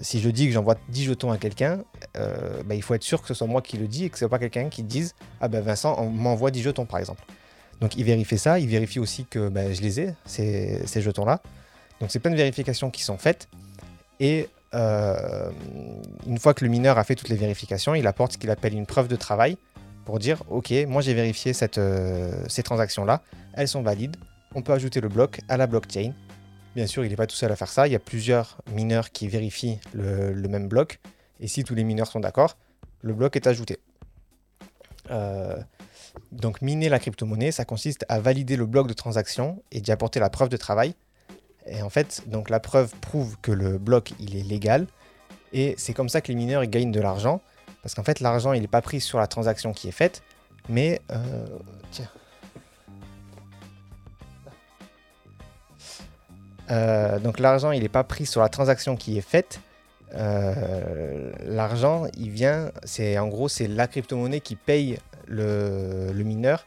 si 0.00 0.20
je 0.20 0.28
dis 0.28 0.46
que 0.46 0.52
j'envoie 0.52 0.76
10 0.88 1.04
jetons 1.04 1.30
à 1.30 1.38
quelqu'un, 1.38 1.80
bah, 2.14 2.74
il 2.74 2.82
faut 2.82 2.94
être 2.94 3.02
sûr 3.02 3.20
que 3.22 3.28
ce 3.28 3.34
soit 3.34 3.46
moi 3.46 3.62
qui 3.62 3.76
le 3.76 3.86
dis 3.86 4.04
et 4.04 4.10
que 4.10 4.16
ce 4.16 4.20
soit 4.20 4.28
pas 4.28 4.38
quelqu'un 4.38 4.68
qui 4.68 4.82
dise 4.82 5.14
Ah 5.40 5.48
ben 5.48 5.60
Vincent, 5.60 5.96
on 5.98 6.10
m'envoie 6.10 6.50
10 6.50 6.62
jetons 6.62 6.86
par 6.86 7.00
exemple. 7.00 7.22
Donc 7.80 7.96
il 7.96 8.04
vérifie 8.04 8.38
ça, 8.38 8.58
il 8.58 8.68
vérifie 8.68 8.98
aussi 8.98 9.24
que 9.24 9.48
bah, 9.48 9.72
je 9.72 9.80
les 9.80 10.00
ai, 10.00 10.14
ces, 10.24 11.00
jetons-là. 11.00 11.40
Donc 12.00 12.10
c'est 12.10 12.18
plein 12.18 12.30
de 12.30 12.36
vérifications 12.36 12.90
qui 12.90 13.02
sont 13.02 13.18
faites. 13.18 13.48
Et 14.20 14.48
une 14.74 16.38
fois 16.38 16.54
que 16.54 16.64
le 16.64 16.70
mineur 16.70 16.98
a 16.98 17.04
fait 17.04 17.14
toutes 17.14 17.28
les 17.28 17.36
vérifications, 17.36 17.94
il 17.94 18.06
apporte 18.06 18.32
ce 18.32 18.38
qu'il 18.38 18.50
appelle 18.50 18.74
une 18.74 18.86
preuve 18.86 19.08
de 19.08 19.16
travail 19.16 19.56
pour 20.04 20.18
dire 20.18 20.42
ok, 20.48 20.72
moi 20.88 21.02
j'ai 21.02 21.14
vérifié 21.14 21.52
cette, 21.52 21.78
euh, 21.78 22.30
ces 22.48 22.62
transactions-là, 22.62 23.22
elles 23.54 23.68
sont 23.68 23.82
valides, 23.82 24.16
on 24.54 24.62
peut 24.62 24.72
ajouter 24.72 25.00
le 25.00 25.08
bloc 25.08 25.40
à 25.48 25.56
la 25.56 25.66
blockchain. 25.66 26.12
Bien 26.74 26.86
sûr, 26.86 27.04
il 27.04 27.10
n'est 27.10 27.16
pas 27.16 27.26
tout 27.26 27.36
seul 27.36 27.52
à 27.52 27.56
faire 27.56 27.68
ça, 27.68 27.86
il 27.86 27.92
y 27.92 27.96
a 27.96 27.98
plusieurs 27.98 28.58
mineurs 28.72 29.10
qui 29.10 29.28
vérifient 29.28 29.78
le, 29.92 30.32
même 30.48 30.68
bloc, 30.68 31.00
et 31.40 31.46
si 31.46 31.64
tous 31.64 31.74
les 31.74 31.84
mineurs 31.84 32.06
sont 32.06 32.20
d'accord, 32.20 32.56
le 33.02 33.12
bloc 33.12 33.36
est 33.36 33.46
ajouté. 33.46 33.78
Euh, 35.10 35.56
donc 36.30 36.62
miner 36.62 36.88
la 36.88 36.98
crypto-monnaie, 36.98 37.52
ça 37.52 37.64
consiste 37.64 38.06
à 38.08 38.20
valider 38.20 38.56
le 38.56 38.64
bloc 38.64 38.86
de 38.86 38.94
transaction 38.94 39.62
et 39.70 39.80
d'y 39.80 39.92
apporter 39.92 40.20
la 40.20 40.30
preuve 40.30 40.48
de 40.48 40.56
travail. 40.56 40.94
Et 41.66 41.82
en 41.82 41.90
fait, 41.90 42.22
donc 42.26 42.48
la 42.48 42.60
preuve 42.60 42.94
prouve 43.00 43.36
que 43.42 43.52
le 43.52 43.76
bloc 43.78 44.12
il 44.18 44.36
est 44.36 44.42
légal, 44.42 44.86
et 45.52 45.74
c'est 45.76 45.92
comme 45.92 46.08
ça 46.08 46.22
que 46.22 46.28
les 46.28 46.34
mineurs 46.34 46.64
gagnent 46.64 46.92
de 46.92 47.00
l'argent. 47.00 47.42
Parce 47.82 47.94
qu'en 47.94 48.04
fait, 48.04 48.20
l'argent, 48.20 48.52
il 48.52 48.62
n'est 48.62 48.68
pas 48.68 48.80
pris 48.80 49.00
sur 49.00 49.18
la 49.18 49.26
transaction 49.26 49.72
qui 49.72 49.88
est 49.88 49.92
faite, 49.92 50.22
mais... 50.68 51.00
Euh, 51.10 51.46
tiens. 51.90 52.08
Euh, 56.72 57.18
donc 57.18 57.38
l'argent, 57.38 57.70
il 57.70 57.82
n'est 57.82 57.88
pas 57.88 58.04
pris 58.04 58.26
sur 58.26 58.40
la 58.40 58.48
transaction 58.48 58.96
qui 58.96 59.18
est 59.18 59.22
faite. 59.22 59.60
Euh, 60.14 61.30
l'argent, 61.44 62.06
il 62.16 62.30
vient, 62.30 62.70
c'est 62.84 63.18
en 63.18 63.28
gros, 63.28 63.48
c'est 63.48 63.68
la 63.68 63.86
crypto-monnaie 63.86 64.40
qui 64.40 64.56
paye 64.56 64.98
le, 65.26 66.12
mineur 66.14 66.66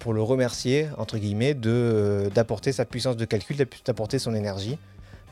pour 0.00 0.12
le 0.12 0.22
remercier, 0.22 0.88
entre 0.96 1.18
guillemets, 1.18 1.54
d'apporter 1.54 2.72
sa 2.72 2.84
puissance 2.84 3.16
de 3.16 3.24
calcul, 3.24 3.56
d'apporter 3.84 4.18
son 4.18 4.34
énergie. 4.34 4.78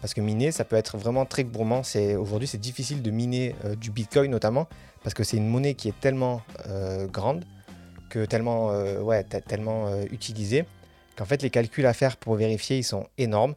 Parce 0.02 0.12
que 0.12 0.20
miner, 0.20 0.52
ça 0.52 0.64
peut 0.64 0.76
être 0.76 0.98
vraiment 0.98 1.24
très 1.24 1.44
gourmand. 1.44 1.82
Aujourd'hui, 2.18 2.46
c'est 2.46 2.60
difficile 2.60 3.02
de 3.02 3.10
miner 3.10 3.54
du 3.80 3.90
Bitcoin 3.90 4.30
notamment, 4.30 4.68
parce 5.02 5.14
que 5.14 5.24
c'est 5.24 5.36
une 5.36 5.48
monnaie 5.48 5.74
qui 5.74 5.88
est 5.88 5.98
tellement 6.00 6.42
grande, 7.12 7.44
que 8.10 8.24
tellement, 8.24 8.68
ouais, 9.00 9.24
tellement 9.24 9.88
utilisée, 10.10 10.64
qu'en 11.16 11.24
fait 11.24 11.42
les 11.42 11.50
calculs 11.50 11.86
à 11.86 11.92
faire 11.92 12.16
pour 12.16 12.36
vérifier 12.36 12.78
ils 12.78 12.84
sont 12.84 13.06
énormes. 13.18 13.54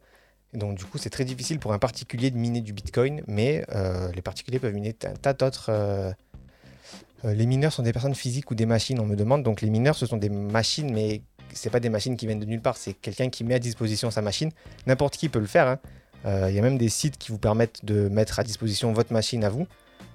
donc 0.54 0.78
du 0.78 0.86
coup 0.86 0.98
c'est 0.98 1.10
très 1.10 1.26
difficile 1.26 1.60
pour 1.60 1.74
un 1.74 1.80
particulier 1.80 2.32
de 2.32 2.38
miner 2.38 2.62
du 2.62 2.74
Bitcoin, 2.74 3.22
mais 3.28 3.66
euh, 3.76 4.12
les 4.14 4.22
particuliers 4.22 4.60
peuvent 4.60 4.74
miner 4.74 4.96
un 5.04 5.14
tas 5.14 5.34
d'autres... 5.34 5.70
Euh, 5.70 6.12
euh, 7.26 7.34
les 7.34 7.46
mineurs 7.46 7.74
sont 7.74 7.84
des 7.84 7.92
personnes 7.92 8.16
physiques 8.16 8.50
ou 8.50 8.56
des 8.56 8.66
machines, 8.66 8.98
on 9.00 9.06
me 9.06 9.18
demande. 9.18 9.44
Donc 9.44 9.62
les 9.62 9.70
mineurs 9.70 9.96
ce 9.96 10.06
sont 10.06 10.16
des 10.16 10.30
machines, 10.30 10.94
mais 10.94 11.22
c'est 11.54 11.70
pas 11.70 11.82
des 11.82 11.90
machines 11.90 12.16
qui 12.16 12.26
viennent 12.26 12.40
de 12.40 12.46
nulle 12.46 12.62
part, 12.62 12.78
c'est 12.78 12.94
quelqu'un 12.94 13.30
qui 13.30 13.44
met 13.44 13.56
à 13.56 13.60
disposition 13.60 14.10
sa 14.10 14.22
machine. 14.22 14.52
N'importe 14.88 15.18
qui 15.18 15.28
peut 15.28 15.40
le 15.40 15.46
faire. 15.46 15.68
Hein. 15.68 15.80
Il 16.50 16.54
y 16.54 16.60
a 16.60 16.62
même 16.62 16.78
des 16.78 16.90
sites 16.90 17.18
qui 17.18 17.32
vous 17.32 17.38
permettent 17.38 17.84
de 17.86 18.10
mettre 18.10 18.40
à 18.40 18.44
disposition 18.44 18.92
votre 18.92 19.14
machine 19.14 19.44
à 19.44 19.50
vous. 19.50 19.68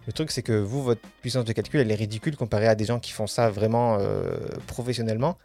Le 0.07 0.13
truc, 0.13 0.31
c'est 0.31 0.43
que 0.43 0.53
vous, 0.53 0.83
votre 0.83 1.01
puissance 1.23 1.47
de 1.47 1.53
calcul, 1.53 1.81
elle 1.81 1.91
est 1.91 1.95
ridicule 1.95 2.37
comparée 2.37 2.69
à 2.69 2.75
des 2.75 2.85
gens 2.85 3.01
qui 3.01 3.11
font 3.11 3.27
ça 3.27 3.49
vraiment 3.49 3.99
professionnellement. 4.67 5.39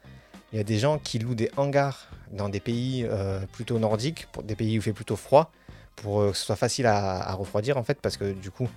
Il 0.52 0.58
y 0.58 0.60
a 0.60 0.64
des 0.64 0.80
gens 0.80 0.98
qui 0.98 1.20
louent 1.20 1.36
des 1.36 1.52
hangars 1.58 2.08
dans 2.32 2.50
des 2.50 2.60
pays 2.60 3.06
euh, 3.08 3.40
plutôt 3.52 3.78
nordiques, 3.78 4.28
pour 4.32 4.44
des 4.44 4.56
pays 4.56 4.74
où 4.74 4.76
il 4.78 4.82
fait 4.82 4.94
plutôt 4.94 5.16
froid, 5.16 5.52
pour 5.96 6.22
euh, 6.22 6.32
que 6.32 6.38
ce 6.38 6.46
soit 6.46 6.56
facile 6.56 6.88
à, 6.88 7.34
refroidir 7.34 7.78
en 7.78 7.84
fait, 7.84 8.00
parce 8.02 8.18
que 8.18 8.34
du 8.34 8.50
coup, 8.50 8.68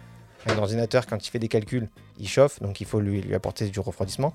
un 0.46 0.58
ordinateur, 0.58 1.06
quand 1.06 1.26
il 1.26 1.30
fait 1.30 1.38
des 1.38 1.48
calculs, 1.48 1.88
il 2.18 2.28
chauffe, 2.28 2.60
donc 2.60 2.80
il 2.80 2.86
faut 2.86 3.00
lui, 3.00 3.22
lui 3.22 3.34
apporter 3.34 3.68
du 3.68 3.80
refroidissement. 3.80 4.34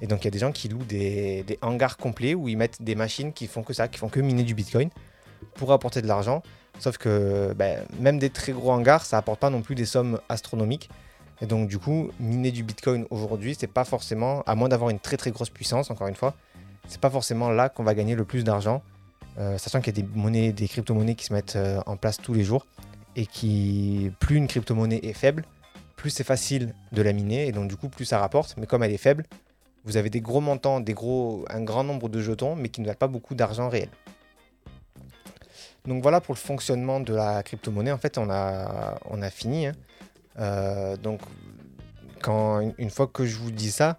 Et 0.00 0.06
donc 0.06 0.22
il 0.22 0.26
y 0.26 0.28
a 0.28 0.30
des 0.30 0.38
gens 0.38 0.52
qui 0.52 0.68
louent 0.68 0.84
des, 0.84 1.58
hangars 1.60 1.96
complets 1.96 2.34
où 2.34 2.48
ils 2.48 2.56
mettent 2.56 2.82
des 2.82 2.94
machines 2.94 3.32
qui 3.32 3.48
font 3.48 3.62
que 3.62 3.72
ça, 3.72 3.88
qui 3.88 3.98
font 3.98 4.08
que 4.08 4.20
miner 4.20 4.44
du 4.44 4.54
Bitcoin 4.54 4.90
pour 5.54 5.72
apporter 5.72 6.02
de 6.02 6.06
l'argent. 6.06 6.42
Sauf 6.78 6.98
que 6.98 7.52
ben, 7.54 7.84
même 7.98 8.18
des 8.18 8.30
très 8.30 8.52
gros 8.52 8.70
hangars, 8.70 9.04
ça 9.04 9.18
apporte 9.18 9.40
pas 9.40 9.50
non 9.50 9.60
plus 9.60 9.74
des 9.74 9.84
sommes 9.84 10.20
astronomiques. 10.28 10.88
Et 11.42 11.46
donc 11.46 11.68
du 11.68 11.78
coup, 11.78 12.10
miner 12.20 12.52
du 12.52 12.62
Bitcoin 12.62 13.06
aujourd'hui, 13.10 13.56
c'est 13.58 13.66
pas 13.66 13.84
forcément, 13.84 14.42
à 14.42 14.54
moins 14.54 14.68
d'avoir 14.68 14.90
une 14.90 15.00
très 15.00 15.16
très 15.16 15.30
grosse 15.30 15.50
puissance, 15.50 15.90
encore 15.90 16.06
une 16.06 16.14
fois, 16.14 16.34
c'est 16.90 17.00
pas 17.00 17.08
forcément 17.08 17.50
là 17.50 17.68
qu'on 17.68 17.84
va 17.84 17.94
gagner 17.94 18.16
le 18.16 18.24
plus 18.24 18.42
d'argent, 18.42 18.82
euh, 19.38 19.56
sachant 19.58 19.80
qu'il 19.80 19.96
y 19.96 20.00
a 20.00 20.02
des 20.02 20.08
monnaies, 20.14 20.52
des 20.52 20.66
crypto-monnaies 20.66 21.14
qui 21.14 21.24
se 21.24 21.32
mettent 21.32 21.54
euh, 21.54 21.80
en 21.86 21.96
place 21.96 22.16
tous 22.16 22.34
les 22.34 22.42
jours 22.42 22.66
et 23.14 23.26
qui, 23.26 24.10
plus 24.18 24.36
une 24.36 24.48
crypto-monnaie 24.48 24.98
est 25.04 25.12
faible, 25.12 25.44
plus 25.94 26.10
c'est 26.10 26.24
facile 26.24 26.74
de 26.90 27.00
la 27.00 27.12
miner 27.12 27.46
et 27.46 27.52
donc 27.52 27.68
du 27.68 27.76
coup 27.76 27.88
plus 27.88 28.06
ça 28.06 28.18
rapporte. 28.18 28.56
Mais 28.58 28.66
comme 28.66 28.82
elle 28.82 28.92
est 28.92 28.98
faible, 28.98 29.24
vous 29.84 29.96
avez 29.96 30.10
des 30.10 30.20
gros 30.20 30.40
montants, 30.40 30.80
des 30.80 30.92
gros, 30.92 31.44
un 31.48 31.62
grand 31.62 31.84
nombre 31.84 32.08
de 32.08 32.20
jetons, 32.20 32.56
mais 32.56 32.68
qui 32.70 32.80
ne 32.80 32.86
valent 32.86 32.98
pas 32.98 33.08
beaucoup 33.08 33.36
d'argent 33.36 33.68
réel. 33.68 33.88
Donc 35.86 36.02
voilà 36.02 36.20
pour 36.20 36.34
le 36.34 36.40
fonctionnement 36.40 36.98
de 36.98 37.14
la 37.14 37.44
crypto-monnaie. 37.44 37.92
En 37.92 37.98
fait, 37.98 38.18
on 38.18 38.28
a, 38.30 38.98
on 39.08 39.22
a 39.22 39.30
fini. 39.30 39.66
Hein. 39.66 39.72
Euh, 40.40 40.96
donc, 40.96 41.20
quand, 42.20 42.60
une 42.78 42.90
fois 42.90 43.06
que 43.06 43.24
je 43.24 43.38
vous 43.38 43.52
dis 43.52 43.70
ça, 43.70 43.98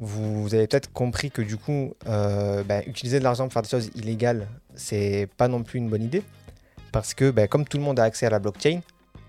vous, 0.00 0.54
avez 0.54 0.66
peut-être 0.66 0.92
compris 0.92 1.30
que 1.30 1.42
du 1.42 1.56
coup, 1.56 1.94
euh, 2.06 2.62
bah, 2.62 2.82
utiliser 2.86 3.18
de 3.18 3.24
l'argent 3.24 3.44
pour 3.44 3.52
faire 3.52 3.62
des 3.62 3.68
choses 3.68 3.90
illégales, 3.94 4.46
c'est 4.74 5.28
pas 5.36 5.48
non 5.48 5.62
plus 5.62 5.78
une 5.78 5.88
bonne 5.88 6.02
idée. 6.02 6.22
Parce 6.92 7.14
que 7.14 7.30
bah, 7.30 7.48
comme 7.48 7.64
tout 7.64 7.78
le 7.78 7.82
monde 7.82 7.98
a 7.98 8.04
accès 8.04 8.26
à 8.26 8.30
la 8.30 8.38
blockchain, 8.38 8.80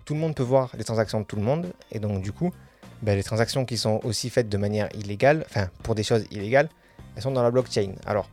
tout 0.06 0.14
le 0.14 0.20
monde 0.20 0.36
peut 0.36 0.44
voir 0.44 0.72
les 0.78 0.84
transactions 0.84 1.22
de 1.22 1.26
tout 1.26 1.36
le 1.36 1.42
monde. 1.42 1.74
Et 1.92 2.00
donc 2.00 2.22
du 2.22 2.32
coup, 2.32 2.52
bah, 3.02 3.16
les 3.16 3.24
transactions 3.24 3.66
qui 3.66 3.78
sont 3.78 4.00
aussi 4.04 4.30
faites 4.30 4.50
de 4.50 4.58
manière 4.58 4.90
illégale, 4.96 5.46
enfin 5.50 5.70
pour 5.84 5.96
des 5.96 6.04
choses 6.04 6.26
illégales, 6.32 6.70
elles 7.16 7.24
sont 7.24 7.32
dans 7.32 7.44
la 7.44 7.52
blockchain. 7.52 7.94
Alors, 8.06 8.30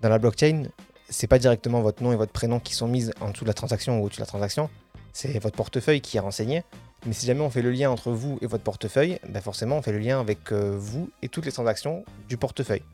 dans 0.00 0.08
la 0.08 0.18
blockchain, 0.18 0.64
c'est 1.08 1.26
pas 1.26 1.38
directement 1.38 1.82
votre 1.82 2.02
nom 2.02 2.12
et 2.12 2.16
votre 2.16 2.32
prénom 2.32 2.58
qui 2.60 2.74
sont 2.74 2.88
mises 2.88 3.12
en 3.20 3.30
dessous 3.30 3.44
de 3.44 3.50
la 3.50 3.54
transaction 3.54 4.00
ou 4.00 4.04
au-dessus 4.04 4.18
de 4.18 4.22
la 4.22 4.26
transaction, 4.26 4.70
c'est 5.12 5.38
votre 5.38 5.56
portefeuille 5.56 6.00
qui 6.00 6.16
est 6.16 6.20
renseigné. 6.20 6.64
Mais 7.04 7.14
si 7.14 7.26
jamais 7.26 7.40
on 7.40 7.50
fait 7.50 7.62
le 7.62 7.72
lien 7.72 7.90
entre 7.90 8.12
vous 8.12 8.38
et 8.42 8.46
votre 8.46 8.62
portefeuille, 8.62 9.18
ben 9.28 9.42
forcément 9.42 9.78
on 9.78 9.82
fait 9.82 9.90
le 9.90 9.98
lien 9.98 10.20
avec 10.20 10.52
euh, 10.52 10.76
vous 10.76 11.10
et 11.20 11.28
toutes 11.28 11.46
les 11.46 11.52
transactions 11.52 12.04
du 12.28 12.36
portefeuille. 12.36 12.84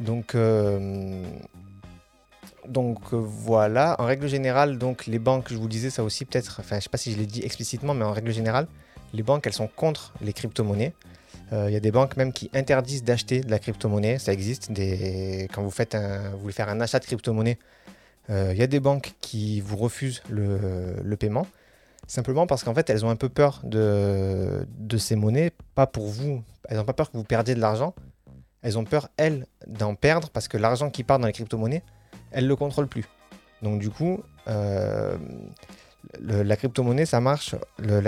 Donc, 0.00 0.34
euh, 0.34 1.22
donc 2.66 2.98
euh, 3.12 3.16
voilà, 3.16 3.94
en 4.00 4.06
règle 4.06 4.26
générale, 4.26 4.76
donc 4.76 5.06
les 5.06 5.20
banques, 5.20 5.52
je 5.52 5.56
vous 5.56 5.68
disais 5.68 5.90
ça 5.90 6.02
aussi 6.02 6.24
peut-être, 6.24 6.56
enfin 6.58 6.78
je 6.78 6.84
sais 6.84 6.88
pas 6.88 6.98
si 6.98 7.12
je 7.12 7.18
l'ai 7.18 7.26
dit 7.26 7.42
explicitement, 7.44 7.94
mais 7.94 8.04
en 8.04 8.10
règle 8.10 8.32
générale, 8.32 8.66
les 9.14 9.22
banques 9.22 9.46
elles 9.46 9.52
sont 9.52 9.68
contre 9.68 10.12
les 10.20 10.32
crypto-monnaies. 10.32 10.92
Il 11.52 11.70
y 11.70 11.76
a 11.76 11.80
des 11.80 11.90
banques 11.90 12.16
même 12.16 12.32
qui 12.32 12.50
interdisent 12.54 13.04
d'acheter 13.04 13.42
de 13.42 13.50
la 13.50 13.58
crypto-monnaie, 13.58 14.18
ça 14.18 14.32
existe. 14.32 14.72
Des... 14.72 15.50
Quand 15.52 15.62
vous, 15.62 15.70
faites 15.70 15.94
un... 15.94 16.30
vous 16.30 16.38
voulez 16.38 16.54
faire 16.54 16.70
un 16.70 16.80
achat 16.80 16.98
de 16.98 17.04
crypto-monnaie, 17.04 17.58
il 18.30 18.56
y 18.56 18.62
a 18.62 18.66
des 18.66 18.80
banques 18.80 19.12
qui 19.20 19.60
vous 19.60 19.76
refusent 19.76 20.22
le, 20.30 20.96
le 21.04 21.16
paiement. 21.18 21.46
Simplement 22.12 22.46
parce 22.46 22.62
qu'en 22.62 22.74
fait, 22.74 22.90
elles 22.90 23.06
ont 23.06 23.08
un 23.08 23.16
peu 23.16 23.30
peur 23.30 23.62
de, 23.64 24.66
de 24.76 24.98
ces 24.98 25.16
monnaies, 25.16 25.50
pas 25.74 25.86
pour 25.86 26.08
vous. 26.08 26.44
Elles 26.68 26.76
n'ont 26.76 26.84
pas 26.84 26.92
peur 26.92 27.10
que 27.10 27.16
vous 27.16 27.24
perdiez 27.24 27.54
de 27.54 27.60
l'argent. 27.60 27.94
Elles 28.60 28.76
ont 28.76 28.84
peur, 28.84 29.08
elles, 29.16 29.46
d'en 29.66 29.94
perdre 29.94 30.28
parce 30.28 30.46
que 30.46 30.58
l'argent 30.58 30.90
qui 30.90 31.04
part 31.04 31.18
dans 31.18 31.26
les 31.26 31.32
crypto-monnaies, 31.32 31.82
elles 32.30 32.44
ne 32.44 32.50
le 32.50 32.56
contrôlent 32.56 32.86
plus. 32.86 33.06
Donc 33.62 33.80
du 33.80 33.88
coup, 33.88 34.20
euh, 34.46 35.16
la 36.20 36.54
crypto-monnaie, 36.54 37.06
ça 37.06 37.22
marche. 37.22 37.54
Le, 37.78 38.02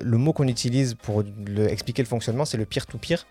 le 0.00 0.16
mot 0.16 0.32
qu'on 0.32 0.46
utilise 0.46 0.94
pour 0.94 1.24
expliquer 1.68 2.02
le 2.02 2.08
fonctionnement, 2.08 2.44
c'est 2.44 2.58
le 2.58 2.64
peer-to-peer. 2.64 3.26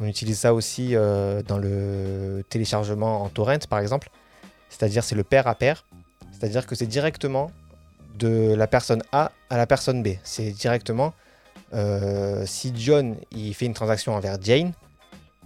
On 0.00 0.06
utilise 0.06 0.40
ça 0.40 0.52
aussi 0.52 0.96
euh, 0.96 1.40
dans 1.44 1.58
le 1.58 2.42
téléchargement 2.48 3.22
en 3.22 3.28
torrent, 3.28 3.64
par 3.70 3.78
exemple. 3.78 4.10
C'est-à-dire, 4.68 5.04
c'est 5.04 5.14
le 5.14 5.22
pair 5.22 5.46
à 5.46 5.54
pair. 5.54 5.86
C'est-à-dire 6.32 6.66
que 6.66 6.74
c'est 6.74 6.88
directement 6.88 7.52
de 8.16 8.54
la 8.54 8.66
personne 8.66 9.02
A 9.12 9.32
à 9.50 9.56
la 9.56 9.66
personne 9.66 10.02
B. 10.02 10.08
C'est 10.24 10.50
directement, 10.50 11.14
euh, 11.74 12.44
si 12.46 12.72
John 12.76 13.16
il 13.30 13.54
fait 13.54 13.66
une 13.66 13.74
transaction 13.74 14.14
envers 14.14 14.40
Jane, 14.40 14.72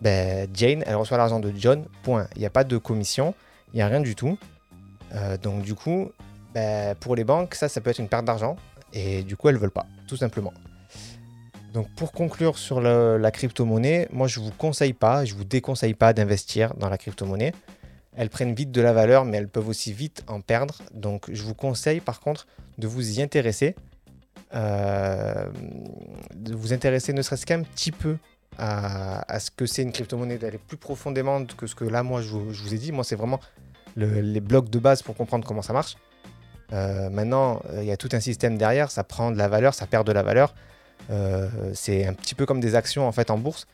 ben, 0.00 0.48
Jane, 0.52 0.82
elle 0.86 0.96
reçoit 0.96 1.16
l'argent 1.16 1.40
de 1.40 1.52
John, 1.56 1.84
point. 2.02 2.26
Il 2.34 2.40
n'y 2.40 2.46
a 2.46 2.50
pas 2.50 2.64
de 2.64 2.76
commission, 2.76 3.34
il 3.72 3.76
n'y 3.76 3.82
a 3.82 3.88
rien 3.88 4.00
du 4.00 4.14
tout. 4.14 4.38
Euh, 5.14 5.36
donc 5.36 5.62
du 5.62 5.74
coup, 5.74 6.10
ben, 6.54 6.94
pour 6.96 7.14
les 7.14 7.24
banques, 7.24 7.54
ça, 7.54 7.68
ça 7.68 7.80
peut 7.80 7.90
être 7.90 7.98
une 7.98 8.08
perte 8.08 8.24
d'argent. 8.24 8.56
Et 8.92 9.22
du 9.22 9.36
coup, 9.36 9.48
elles 9.48 9.58
veulent 9.58 9.70
pas, 9.70 9.86
tout 10.06 10.16
simplement. 10.16 10.52
Donc 11.72 11.88
pour 11.94 12.12
conclure 12.12 12.58
sur 12.58 12.80
la 12.80 13.30
crypto-monnaie, 13.30 14.08
moi 14.12 14.28
je 14.28 14.40
vous 14.40 14.50
conseille 14.50 14.92
pas, 14.92 15.24
je 15.24 15.34
vous 15.34 15.44
déconseille 15.44 15.94
pas 15.94 16.12
d'investir 16.12 16.74
dans 16.74 16.90
la 16.90 16.98
crypto-monnaie. 16.98 17.52
Elles 18.16 18.28
prennent 18.28 18.54
vite 18.54 18.70
de 18.70 18.80
la 18.80 18.92
valeur, 18.92 19.24
mais 19.24 19.38
elles 19.38 19.48
peuvent 19.48 19.68
aussi 19.68 19.92
vite 19.92 20.22
en 20.28 20.40
perdre. 20.40 20.78
Donc 20.92 21.30
je 21.32 21.42
vous 21.42 21.54
conseille 21.54 22.00
par 22.00 22.20
contre 22.20 22.46
de 22.78 22.86
vous 22.86 23.18
y 23.18 23.22
intéresser. 23.22 23.74
Euh, 24.54 25.46
de 26.34 26.54
vous 26.54 26.72
intéresser 26.72 27.12
ne 27.12 27.22
serait-ce 27.22 27.46
qu'un 27.46 27.62
petit 27.62 27.92
peu 27.92 28.18
à, 28.58 29.40
ce 29.40 29.50
que 29.50 29.64
c'est 29.64 29.82
une 29.82 29.92
crypto-monnaie, 29.92 30.36
d'aller 30.36 30.58
plus 30.58 30.76
profondément 30.76 31.42
que 31.44 31.66
ce 31.66 31.74
que 31.74 31.84
là 31.84 32.02
moi 32.02 32.20
je 32.20 32.28
vous, 32.28 32.74
ai 32.74 32.78
dit. 32.78 32.92
Moi 32.92 33.04
c'est 33.04 33.16
vraiment 33.16 33.40
les 33.96 34.40
blocs 34.40 34.68
de 34.68 34.78
base 34.78 35.02
pour 35.02 35.16
comprendre 35.16 35.46
comment 35.46 35.62
ça 35.62 35.72
marche. 35.72 35.96
Euh, 36.72 37.10
maintenant, 37.10 37.60
il 37.76 37.84
y 37.84 37.92
a 37.92 37.96
tout 37.96 38.08
un 38.12 38.20
système 38.20 38.56
derrière, 38.56 38.90
ça 38.90 39.04
prend 39.04 39.30
de 39.30 39.36
la 39.36 39.48
valeur, 39.48 39.74
ça 39.74 39.86
perd 39.86 40.06
de 40.06 40.12
la 40.12 40.22
valeur. 40.22 40.54
Euh, 41.10 41.48
c'est 41.74 42.06
un 42.06 42.14
petit 42.14 42.34
peu 42.34 42.46
comme 42.46 42.60
des 42.60 42.74
actions 42.74 43.06
en 43.06 43.12
fait 43.12 43.30
en 43.30 43.38
bourse. 43.38 43.66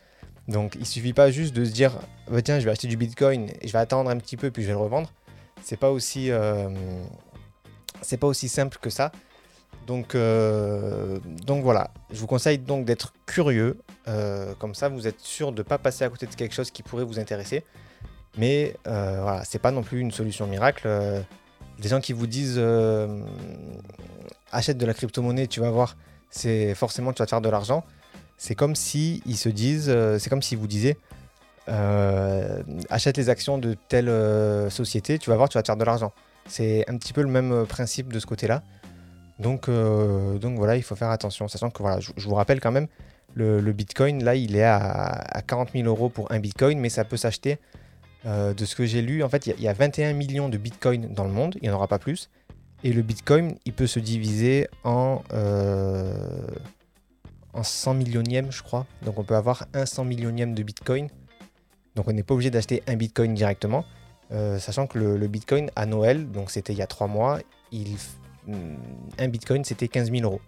Donc 0.49 0.76
il 0.81 0.87
suffit 0.87 1.12
pas 1.12 1.31
juste 1.31 1.55
de 1.55 1.64
se 1.64 1.71
dire 1.71 1.93
bah, 2.31 2.40
tiens 2.43 2.59
je 2.59 2.64
vais 2.64 2.71
acheter 2.71 2.88
du 2.88 2.97
bitcoin 2.97 3.50
et 3.61 3.69
je 3.69 3.73
vais 3.73 3.78
attendre 3.78 4.11
un 4.11 4.17
petit 4.17 4.37
peu 4.37 4.50
puis 4.50 4.62
je 4.62 4.69
vais 4.69 4.73
le 4.73 4.78
revendre. 4.78 5.12
C'est 5.62 5.76
pas 5.76 5.90
aussi 5.90 6.31
euh, 6.31 6.71
pas 8.19 8.26
aussi 8.26 8.49
simple 8.49 8.78
que 8.81 8.90
ça. 8.90 9.12
Donc, 9.87 10.14
euh, 10.14 11.19
donc 11.47 11.62
voilà, 11.62 11.90
je 12.11 12.19
vous 12.19 12.26
conseille 12.26 12.59
donc 12.59 12.85
d'être 12.85 13.14
curieux, 13.25 13.78
euh, 14.07 14.55
comme 14.59 14.75
ça 14.75 14.90
vous 14.90 15.07
êtes 15.07 15.21
sûr 15.21 15.50
de 15.50 15.59
ne 15.59 15.62
pas 15.62 15.78
passer 15.78 16.05
à 16.05 16.11
côté 16.11 16.26
de 16.26 16.35
quelque 16.35 16.55
chose 16.55 16.71
qui 16.71 16.83
pourrait 16.83 17.05
vous 17.05 17.19
intéresser. 17.19 17.64
Mais 18.37 18.75
voilà, 18.85 19.43
c'est 19.45 19.59
pas 19.59 19.71
non 19.71 19.83
plus 19.83 20.00
une 20.00 20.11
solution 20.11 20.47
miracle. 20.47 20.88
des 21.78 21.88
gens 21.88 22.00
qui 22.00 22.12
vous 22.12 22.26
disent 22.26 22.61
achète 24.52 24.78
de 24.78 24.87
la 24.87 24.95
crypto-monnaie, 24.95 25.47
tu 25.47 25.61
vas 25.61 25.71
voir, 25.71 25.97
c'est 26.31 26.75
forcément 26.75 27.12
tu 27.12 27.21
vas 27.21 27.26
te 27.26 27.31
faire 27.31 27.40
de 27.40 27.49
l'argent 27.49 27.85
c'est 28.38 28.54
comme 28.54 28.76
si 28.76 29.21
ils 29.26 29.37
se 29.37 29.49
disent, 29.49 29.90
euh, 29.90 30.18
c'est 30.18 30.30
comme 30.30 30.42
si 30.42 30.54
vous 30.54 30.68
disiez, 30.68 30.97
euh, 31.68 32.62
achète 32.88 33.16
les 33.16 33.28
actions 33.28 33.59
de 33.59 33.76
telle 33.88 34.09
euh, 34.09 34.71
société, 34.71 35.18
tu 35.18 35.28
vas 35.28 35.37
voir, 35.37 35.49
tu 35.49 35.59
vas 35.59 35.62
te 35.62 35.66
faire 35.66 35.76
de 35.76 35.85
l'argent. 35.85 36.12
C'est 36.47 36.88
un 36.88 36.97
petit 36.97 37.12
peu 37.12 37.21
le 37.21 37.28
même 37.28 37.66
principe 37.66 38.11
de 38.12 38.21
ce 38.21 38.26
côté-là. 38.26 38.62
Donc, 39.38 39.68
donc 39.68 40.57
voilà, 40.57 40.76
il 40.76 40.83
faut 40.83 40.97
faire 40.97 41.11
attention, 41.11 41.47
sachant 41.47 41.71
que 41.71 41.80
voilà, 41.80 42.00
je, 42.00 42.11
vous 42.26 42.35
rappelle 42.35 42.59
quand 42.59 42.73
même, 42.73 42.88
le, 43.35 43.61
Bitcoin, 43.73 44.25
là, 44.25 44.35
il 44.35 44.57
est 44.57 44.64
à, 44.64 45.42
40 45.47 45.73
000 45.75 45.87
euros 45.87 46.09
pour 46.09 46.33
un 46.33 46.40
Bitcoin, 46.40 46.80
mais 46.80 46.88
ça 46.88 47.04
peut 47.04 47.18
s'acheter 47.18 47.59
de 48.25 48.64
ce 48.64 48.75
que 48.75 48.85
j'ai 48.85 49.00
lu, 49.00 49.23
en 49.23 49.28
fait, 49.28 49.47
il 49.47 49.61
y, 49.61 49.68
a 49.68 49.73
21 49.73 50.12
millions 50.14 50.49
de 50.49 50.57
bitcoins 50.57 51.12
dans 51.14 51.23
le 51.23 51.30
monde, 51.30 51.54
il 51.57 51.68
n'y 51.68 51.71
en 51.71 51.76
aura 51.76 51.87
pas 51.87 52.00
plus. 52.00 52.30
Et 52.83 52.92
le 52.92 53.02
bitcoin, 53.02 53.54
il 53.64 53.75
peut 53.75 53.87
se 53.87 54.00
diviser 54.00 54.66
en, 54.83 55.23
en 57.58 57.62
100 57.64 57.94
millionièmes, 57.94 58.52
je 58.52 58.62
crois. 58.62 58.86
Donc 59.02 59.18
on 59.18 59.24
peut 59.24 59.34
avoir 59.34 59.66
un 59.74 59.84
100 59.84 60.04
millionième 60.04 60.54
de 60.54 60.62
bitcoin. 60.62 61.08
Donc 61.96 62.06
on 62.08 62.12
n'est 62.12 62.22
pas 62.22 62.34
obligé 62.34 62.50
d'acheter 62.50 62.82
un 62.86 62.96
bitcoin 62.96 63.34
directement. 63.34 63.84
Euh, 64.30 64.58
sachant 64.58 64.86
que 64.86 64.98
le, 64.98 65.26
bitcoin 65.26 65.70
à 65.74 65.86
Noël, 65.86 66.30
donc 66.30 66.50
c'était 66.50 66.72
il 66.72 66.78
y 66.78 66.82
a 66.82 66.86
3 66.86 67.08
mois, 67.08 67.40
il, 67.72 67.96
mm, 68.46 68.76
un 69.18 69.28
bitcoin 69.28 69.64
c'était 69.64 69.88
15 69.88 70.10
000 70.10 70.22
euros. 70.22 70.40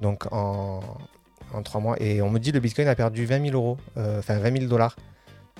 Donc 0.00 0.32
en, 0.32 0.80
en 1.52 1.62
3 1.62 1.80
mois. 1.80 1.96
Et 2.00 2.22
on 2.22 2.30
me 2.30 2.38
dit 2.38 2.52
le 2.52 2.60
bitcoin 2.60 2.86
a 2.88 2.94
perdu 2.94 3.24
20 3.24 3.46
000 3.50 3.56
euros, 3.56 3.78
enfin 3.96 4.38
20 4.38 4.58
000 4.58 4.66
dollars 4.66 4.96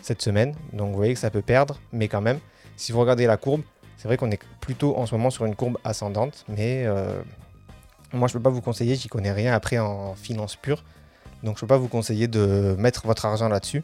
cette 0.03 0.23
semaine. 0.23 0.55
Donc 0.73 0.91
vous 0.91 0.97
voyez 0.97 1.15
que 1.15 1.21
ça 1.21 1.31
peut 1.31 1.43
perdre, 1.43 1.81
mais 1.93 2.07
quand 2.07 2.21
même, 2.21 2.39
si 2.77 2.93
vous 2.93 3.01
regardez 3.01 3.27
la 3.27 3.37
courbe, 3.37 3.63
c'est 3.97 4.07
vrai 4.07 4.17
qu'on 4.17 4.31
est 4.31 4.41
plutôt 4.61 4.97
en 4.97 5.07
ce 5.07 5.15
moment 5.15 5.31
sur 5.31 5.45
une 5.45 5.57
courbe 5.57 5.79
ascendante, 5.85 6.45
mais 6.49 6.85
euh, 6.87 7.21
moi 8.13 8.29
je 8.29 8.35
peux 8.35 8.41
pas 8.41 8.51
vous 8.51 8.61
conseiller, 8.61 8.95
j'y 8.97 9.09
connais 9.09 9.33
rien 9.33 9.55
après 9.55 9.79
en 9.79 10.15
finance 10.15 10.57
pure, 10.57 10.85
donc 11.43 11.57
je 11.57 11.61
peux 11.61 11.67
pas 11.67 11.79
vous 11.79 11.89
conseiller 11.89 12.29
de 12.29 12.75
mettre 12.79 13.07
votre 13.07 13.27
argent 13.27 13.49
là-dessus. 13.49 13.83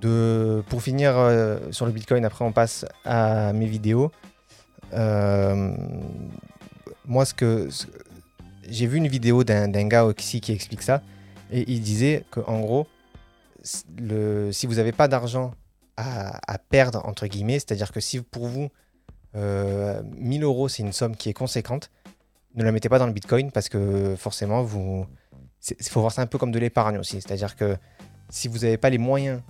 De, 0.00 0.62
pour 0.68 0.82
finir 0.82 1.16
euh, 1.16 1.58
sur 1.70 1.86
le 1.86 1.92
Bitcoin, 1.92 2.24
après 2.26 2.44
on 2.44 2.52
passe 2.52 2.84
à 3.06 3.54
mes 3.54 3.64
vidéos. 3.64 4.12
Euh, 4.92 5.74
moi, 7.06 7.24
ce 7.24 7.32
que, 7.32 7.68
j'ai 8.68 8.86
vu 8.86 8.98
une 8.98 9.08
vidéo 9.08 9.44
d'un 9.44 9.88
gars 9.88 10.04
aussi 10.04 10.40
qui 10.40 10.52
explique 10.52 10.82
ça, 10.82 11.02
et 11.50 11.64
il 11.70 11.80
disait 11.80 12.24
qu'en 12.30 12.60
gros, 12.60 12.86
si 13.62 14.66
vous 14.66 14.74
n'avez 14.74 14.92
pas 14.92 15.08
d'argent 15.08 15.52
à, 15.96 16.58
perdre, 16.70 17.04
entre 17.06 17.26
guillemets, 17.26 17.58
c'est-à-dire 17.58 17.92
que 17.92 18.00
si 18.00 18.20
pour 18.20 18.48
vous, 18.48 18.68
1000 19.34 19.42
euh, 19.42 20.02
euros, 20.42 20.68
c'est 20.68 20.82
une 20.82 20.92
somme 20.92 21.16
qui 21.16 21.28
est 21.28 21.34
conséquente, 21.34 21.90
ne 22.56 22.64
la 22.64 22.72
mettez 22.72 22.88
pas 22.88 22.98
dans 22.98 23.06
le 23.06 23.12
Bitcoin 23.12 23.50
parce 23.52 23.68
que 23.68 24.16
forcément, 24.16 24.62
vous, 24.62 25.06
il 25.70 25.88
faut 25.88 26.00
voir 26.00 26.12
ça 26.12 26.22
un 26.22 26.26
peu 26.26 26.38
comme 26.38 26.52
de 26.52 26.58
l'épargne 26.58 26.98
aussi. 26.98 27.20
C'est-à-dire 27.20 27.56
que 27.56 27.76
si 28.30 28.48
vous 28.48 28.58
n'avez 28.58 28.78
pas 28.78 28.90
les 28.90 28.98
moyens 28.98 29.40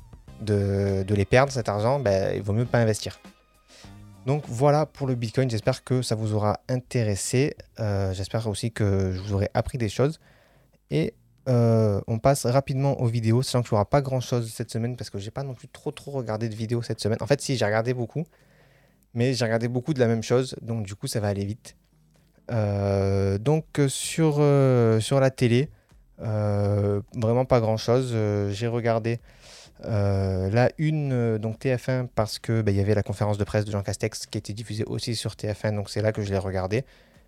de, 0.40 1.04
les 1.08 1.25
perdre, 1.25 1.52
cet 1.52 1.68
argent, 1.68 2.00
ben, 2.00 2.34
il 2.34 2.42
vaut 2.42 2.52
mieux 2.52 2.64
pas 2.64 2.78
investir. 2.78 3.20
Donc 4.26 4.42
voilà 4.48 4.86
pour 4.86 5.06
le 5.06 5.14
Bitcoin, 5.14 5.48
j'espère 5.48 5.84
que 5.84 6.02
ça 6.02 6.16
vous 6.16 6.34
aura 6.34 6.60
intéressé. 6.68 7.56
Euh, 7.78 8.12
j'espère 8.12 8.46
aussi 8.48 8.72
que 8.72 9.12
je 9.12 9.20
vous 9.20 9.34
aurai 9.34 9.50
appris 9.54 9.78
des 9.78 9.88
choses. 9.88 10.18
Et 10.90 11.14
euh, 11.48 12.00
on 12.08 12.18
passe 12.18 12.44
rapidement 12.44 13.00
aux 13.00 13.06
vidéos, 13.06 13.42
sachant 13.42 13.62
qu'il 13.62 13.72
n'y 13.72 13.76
aura 13.76 13.88
pas 13.88 14.02
grand 14.02 14.20
chose 14.20 14.52
cette 14.52 14.70
semaine 14.70 14.96
parce 14.96 15.10
que 15.10 15.18
j'ai 15.18 15.30
pas 15.30 15.44
non 15.44 15.54
plus 15.54 15.68
trop 15.68 15.92
trop 15.92 16.10
regardé 16.10 16.48
de 16.48 16.56
vidéos 16.56 16.82
cette 16.82 17.00
semaine. 17.00 17.18
En 17.20 17.26
fait, 17.28 17.40
si 17.40 17.56
j'ai 17.56 17.64
regardé 17.64 17.94
beaucoup, 17.94 18.25
mais 19.14 19.32
j'ai 19.32 19.44
regardé 19.44 19.68
beaucoup 19.68 19.94
de 19.94 20.00
la 20.00 20.08
même 20.08 20.25
chose, 20.25 20.56
donc 20.60 20.84
du 20.84 20.96
coup 20.96 21.06
ça 21.06 21.20
va 21.20 21.28
aller 21.28 21.44
vite. 21.44 21.76
Euh, 22.50 23.38
donc 23.38 23.64
sur, 23.88 24.36
euh, 24.38 25.00
sur 25.00 25.20
la 25.20 25.30
télé, 25.30 25.70
vraiment 26.18 27.44
pas 27.44 27.60
grand 27.60 27.76
chose. 27.76 28.14
j'ai 28.50 28.66
regardé 28.66 29.20
la 29.82 30.70
une, 30.78 31.38
donc 31.38 31.58
TF1, 31.60 32.08
parce 32.14 32.38
que 32.38 32.62
bah, 32.62 32.70
il 32.70 32.76
y 32.76 32.80
avait 32.80 32.94
la 32.94 33.02
conférence 33.02 33.38
de 33.38 33.44
presse 33.44 33.64
de 33.64 33.70
Jean 33.70 33.82
Castex 33.82 34.26
qui 34.26 34.38
était 34.38 34.54
diffusée 34.54 34.84
aussi 34.84 35.14
sur 35.14 35.32
TF1, 35.32 35.74
donc 35.74 35.90
c'est 35.90 36.02
là 36.02 36.12
que 36.12 36.22
je 36.22 36.30
l'ai 36.30 36.38
regardé 36.38 36.84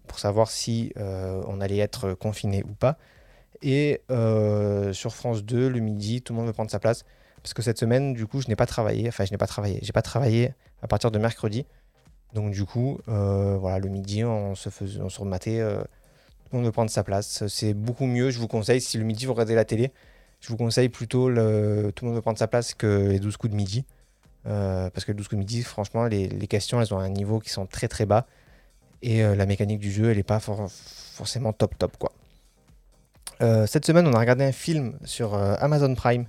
pour 0.06 0.18
savoir 0.18 0.50
si 0.50 0.92
on 0.96 1.60
allait 1.60 1.78
être 1.78 2.14
confiné 2.14 2.62
ou 2.64 2.72
pas. 2.72 2.96
Et 3.62 4.02
euh, 4.10 4.92
sur 4.92 5.14
France 5.14 5.44
2, 5.44 5.68
le 5.68 5.80
midi, 5.80 6.22
tout 6.22 6.32
le 6.32 6.38
monde 6.38 6.46
veut 6.46 6.52
prendre 6.52 6.70
sa 6.70 6.78
place. 6.78 7.04
Parce 7.42 7.54
que 7.54 7.62
cette 7.62 7.78
semaine, 7.78 8.14
du 8.14 8.26
coup, 8.26 8.40
je 8.40 8.48
n'ai 8.48 8.56
pas 8.56 8.66
travaillé. 8.66 9.08
Enfin, 9.08 9.24
je 9.24 9.30
n'ai 9.30 9.38
pas 9.38 9.46
travaillé. 9.46 9.78
J'ai 9.82 9.92
pas 9.92 10.02
travaillé 10.02 10.52
à 10.82 10.88
partir 10.88 11.10
de 11.10 11.18
mercredi. 11.18 11.66
Donc, 12.34 12.52
du 12.52 12.64
coup, 12.64 12.98
euh, 13.08 13.56
voilà, 13.58 13.78
le 13.78 13.88
midi, 13.88 14.24
on 14.24 14.54
se, 14.54 14.68
faisait, 14.68 15.00
on 15.00 15.08
se 15.08 15.20
rematait. 15.20 15.60
Euh, 15.60 15.80
tout 15.80 16.50
le 16.52 16.58
monde 16.58 16.66
veut 16.66 16.72
prendre 16.72 16.90
sa 16.90 17.04
place. 17.04 17.46
C'est 17.48 17.74
beaucoup 17.74 18.06
mieux. 18.06 18.30
Je 18.30 18.38
vous 18.38 18.48
conseille, 18.48 18.80
si 18.80 18.98
le 18.98 19.04
midi 19.04 19.26
vous 19.26 19.32
regardez 19.32 19.54
la 19.54 19.64
télé, 19.64 19.92
je 20.40 20.48
vous 20.48 20.56
conseille 20.56 20.88
plutôt 20.88 21.28
le, 21.28 21.92
tout 21.94 22.04
le 22.04 22.10
monde 22.10 22.16
veut 22.16 22.22
prendre 22.22 22.38
sa 22.38 22.48
place 22.48 22.74
que 22.74 23.08
les 23.10 23.18
12 23.18 23.36
coups 23.36 23.50
de 23.50 23.56
midi. 23.56 23.84
parce 24.44 25.04
que 25.04 25.12
les 25.12 25.16
12 25.16 25.28
coups 25.28 25.36
de 25.36 25.40
midi, 25.40 25.62
franchement, 25.62 26.04
les, 26.04 26.28
questions, 26.46 26.80
elles 26.80 26.94
ont 26.94 26.98
un 26.98 27.08
niveau 27.08 27.38
qui 27.40 27.50
sont 27.50 27.66
très 27.66 27.88
très 27.88 28.06
bas. 28.06 28.26
Et 29.02 29.22
la 29.22 29.46
mécanique 29.46 29.80
du 29.80 29.92
jeu, 29.92 30.10
elle 30.10 30.16
n'est 30.16 30.22
pas 30.22 30.40
forcément 30.40 31.52
top 31.52 31.76
top, 31.78 31.96
quoi. 31.98 32.12
Euh, 33.40 33.66
cette 33.66 33.86
semaine, 33.86 34.06
on 34.06 34.12
a 34.12 34.18
regardé 34.18 34.44
un 34.44 34.52
film 34.52 34.98
sur 35.04 35.34
euh, 35.34 35.54
Amazon 35.58 35.94
Prime. 35.94 36.26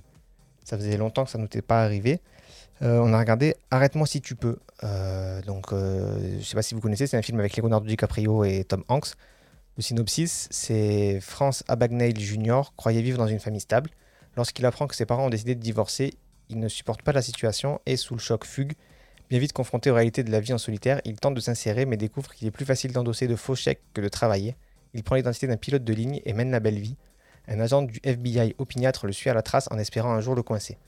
Ça 0.64 0.76
faisait 0.76 0.96
longtemps 0.96 1.24
que 1.24 1.30
ça 1.30 1.38
ne 1.38 1.42
nous 1.42 1.46
était 1.46 1.62
pas 1.62 1.82
arrivé. 1.82 2.20
Euh, 2.82 2.98
on 2.98 3.12
a 3.12 3.18
regardé 3.18 3.56
Arrête-moi 3.70 4.06
si 4.06 4.20
tu 4.20 4.34
peux. 4.34 4.58
donc, 5.46 5.70
je 5.70 6.36
ne 6.36 6.42
sais 6.42 6.54
pas 6.54 6.62
si 6.62 6.74
vous 6.74 6.80
connaissez, 6.80 7.06
c'est 7.06 7.16
un 7.16 7.22
film 7.22 7.38
avec 7.38 7.56
Leonardo 7.56 7.86
DiCaprio 7.86 8.44
et 8.44 8.64
Tom 8.64 8.84
Hanks. 8.88 9.14
Le 9.76 9.82
synopsis, 9.82 10.48
c'est 10.50 11.20
France 11.20 11.64
Abagnale 11.68 12.18
Jr. 12.18 12.72
croyait 12.76 13.02
vivre 13.02 13.18
dans 13.18 13.26
une 13.26 13.38
famille 13.38 13.60
stable. 13.60 13.90
Lorsqu'il 14.36 14.66
apprend 14.66 14.86
que 14.86 14.94
ses 14.94 15.06
parents 15.06 15.26
ont 15.26 15.30
décidé 15.30 15.54
de 15.54 15.60
divorcer, 15.60 16.14
il 16.48 16.58
ne 16.58 16.68
supporte 16.68 17.02
pas 17.02 17.12
la 17.12 17.22
situation 17.22 17.80
et, 17.86 17.96
sous 17.96 18.14
le 18.14 18.20
choc 18.20 18.44
fugue, 18.44 18.74
bien 19.28 19.38
vite 19.38 19.52
confronté 19.52 19.90
aux 19.90 19.94
réalités 19.94 20.24
de 20.24 20.30
la 20.30 20.40
vie 20.40 20.52
en 20.52 20.58
solitaire, 20.58 21.00
il 21.04 21.18
tente 21.18 21.34
de 21.34 21.40
s'insérer 21.40 21.86
mais 21.86 21.96
découvre 21.96 22.32
qu'il 22.34 22.46
est 22.48 22.50
plus 22.50 22.64
facile 22.64 22.92
d'endosser 22.92 23.28
de 23.28 23.36
faux 23.36 23.54
chèques 23.54 23.82
que 23.94 24.00
de 24.00 24.08
travailler. 24.08 24.56
Il 24.92 25.04
prend 25.04 25.14
l'identité 25.14 25.46
d'un 25.46 25.56
pilote 25.56 25.84
de 25.84 25.92
ligne 25.92 26.20
et 26.24 26.32
mène 26.32 26.50
la 26.50 26.60
belle 26.60 26.78
vie. 26.78 26.96
Un 27.48 27.60
agent 27.60 27.82
du 27.82 28.00
FBI 28.02 28.54
opiniâtre 28.58 29.06
le 29.06 29.12
suit 29.12 29.30
à 29.30 29.34
la 29.34 29.42
trace 29.42 29.68
en 29.70 29.78
espérant 29.78 30.12
un 30.12 30.20
jour 30.20 30.34
le 30.34 30.42
coincer. 30.42 30.78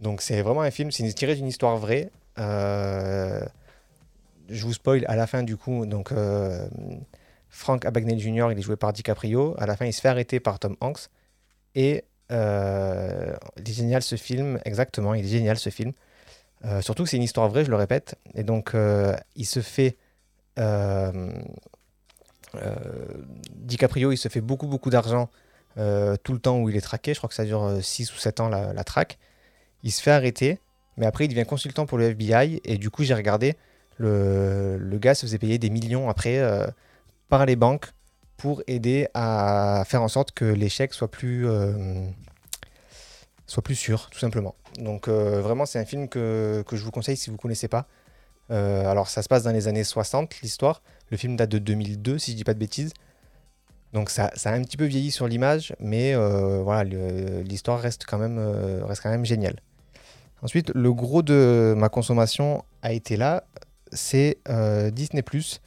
Donc 0.00 0.20
c'est 0.20 0.42
vraiment 0.42 0.62
un 0.62 0.70
film, 0.70 0.90
c'est 0.90 1.10
tiré 1.12 1.34
d'une 1.34 1.46
histoire 1.46 1.76
vraie. 1.76 2.10
Euh, 2.38 3.40
je 4.48 4.64
vous 4.64 4.72
spoil 4.72 5.04
à 5.08 5.16
la 5.16 5.26
fin 5.26 5.42
du 5.42 5.56
coup. 5.56 5.86
Donc 5.86 6.12
euh, 6.12 6.66
Frank 7.48 7.84
Abagnale 7.84 8.18
Jr. 8.18 8.48
il 8.52 8.58
est 8.58 8.62
joué 8.62 8.76
par 8.76 8.92
DiCaprio. 8.92 9.54
À 9.58 9.66
la 9.66 9.76
fin 9.76 9.86
il 9.86 9.92
se 9.92 10.00
fait 10.00 10.08
arrêter 10.08 10.40
par 10.40 10.58
Tom 10.58 10.76
Hanks. 10.80 11.08
Et 11.74 12.04
euh, 12.32 13.34
il 13.58 13.68
est 13.68 13.72
génial 13.72 14.02
ce 14.02 14.16
film, 14.16 14.58
exactement, 14.64 15.14
il 15.14 15.24
est 15.24 15.28
génial 15.28 15.58
ce 15.58 15.70
film. 15.70 15.92
surtout 16.80 17.04
que 17.04 17.10
c'est 17.10 17.16
une 17.16 17.22
histoire 17.22 17.48
vraie, 17.48 17.64
je 17.64 17.70
le 17.70 17.76
répète. 17.76 18.16
Et 18.34 18.42
donc 18.42 18.74
il 19.36 19.46
se 19.46 19.60
fait 19.60 19.96
DiCaprio, 23.54 24.12
il 24.12 24.16
se 24.16 24.28
fait 24.28 24.40
beaucoup, 24.40 24.66
beaucoup 24.66 24.90
d'argent 24.90 25.28
tout 25.76 26.32
le 26.32 26.38
temps 26.38 26.58
où 26.58 26.68
il 26.68 26.76
est 26.76 26.80
traqué. 26.80 27.14
Je 27.14 27.18
crois 27.18 27.28
que 27.28 27.34
ça 27.34 27.44
dure 27.44 27.78
6 27.80 28.10
euh, 28.10 28.14
ou 28.14 28.18
7 28.18 28.40
ans 28.40 28.48
la, 28.48 28.84
traque. 28.84 29.18
Il 29.84 29.92
se 29.92 30.02
fait 30.02 30.10
arrêter, 30.10 30.58
mais 30.96 31.06
après 31.06 31.26
il 31.26 31.28
devient 31.28 31.46
consultant 31.46 31.86
pour 31.86 31.98
le 31.98 32.06
FBI. 32.06 32.60
Et 32.64 32.76
du 32.76 32.90
coup, 32.90 33.04
j'ai 33.04 33.14
regardé, 33.14 33.54
le, 33.98 34.76
le, 34.76 34.98
gars 34.98 35.14
se 35.14 35.26
faisait 35.26 35.38
payer 35.38 35.58
des 35.58 35.70
millions 35.70 36.10
après 36.10 36.42
par 37.28 37.46
les 37.46 37.54
banques 37.54 37.92
pour 38.36 38.62
aider 38.66 39.06
à 39.14 39.84
faire 39.86 40.02
en 40.02 40.08
sorte 40.08 40.32
que 40.32 40.44
l'échec 40.44 40.92
soit 40.92 41.08
plus, 41.08 41.46
sûr, 43.74 44.10
tout 44.10 44.18
simplement. 44.18 44.56
Donc 44.78 45.08
vraiment, 45.08 45.66
c'est 45.66 45.78
un 45.78 45.84
film 45.84 46.08
que, 46.08 46.64
je 46.72 46.84
vous 46.84 46.90
conseille 46.90 47.16
si 47.16 47.30
vous 47.30 47.36
ne 47.36 47.40
connaissez 47.40 47.68
pas. 47.68 47.86
alors 48.50 49.08
ça 49.08 49.22
se 49.22 49.28
passe 49.28 49.44
dans 49.44 49.52
les 49.52 49.68
années 49.68 49.84
60, 49.84 50.40
l'histoire. 50.40 50.82
Le 51.10 51.16
film 51.16 51.36
date 51.36 51.50
de 51.50 51.58
2002, 51.58 52.18
si 52.18 52.32
je 52.32 52.36
dis 52.36 52.44
pas 52.44 52.54
de 52.54 52.58
bêtises. 52.58 52.92
Donc 53.94 54.10
ça, 54.10 54.32
a 54.44 54.52
un 54.52 54.62
petit 54.62 54.76
peu 54.76 54.86
vieilli 54.86 55.12
sur 55.12 55.28
l'image, 55.28 55.72
mais 55.78 56.14
euh, 56.14 56.62
voilà, 56.62 56.82
l'histoire 56.82 57.78
euh, 57.78 57.82
reste 57.82 58.06
quand 58.06 58.18
même 58.18 59.24
géniale. 59.24 59.60
Ensuite, 60.44 60.70
le 60.74 60.92
gros 60.92 61.22
de 61.22 61.74
ma 61.74 61.88
consommation 61.88 62.64
a 62.82 62.92
été 62.92 63.16
là, 63.16 63.44
c'est 63.92 64.36
euh, 64.50 64.90
Disney⁇ 64.90 65.22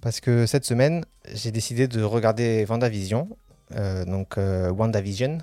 parce 0.00 0.20
que 0.20 0.46
cette 0.46 0.64
semaine, 0.64 1.04
j'ai 1.34 1.50
décidé 1.50 1.88
de 1.88 2.02
regarder 2.02 2.64
WandaVision, 2.66 3.28
donc 4.06 4.38
WandaVision. 4.38 5.38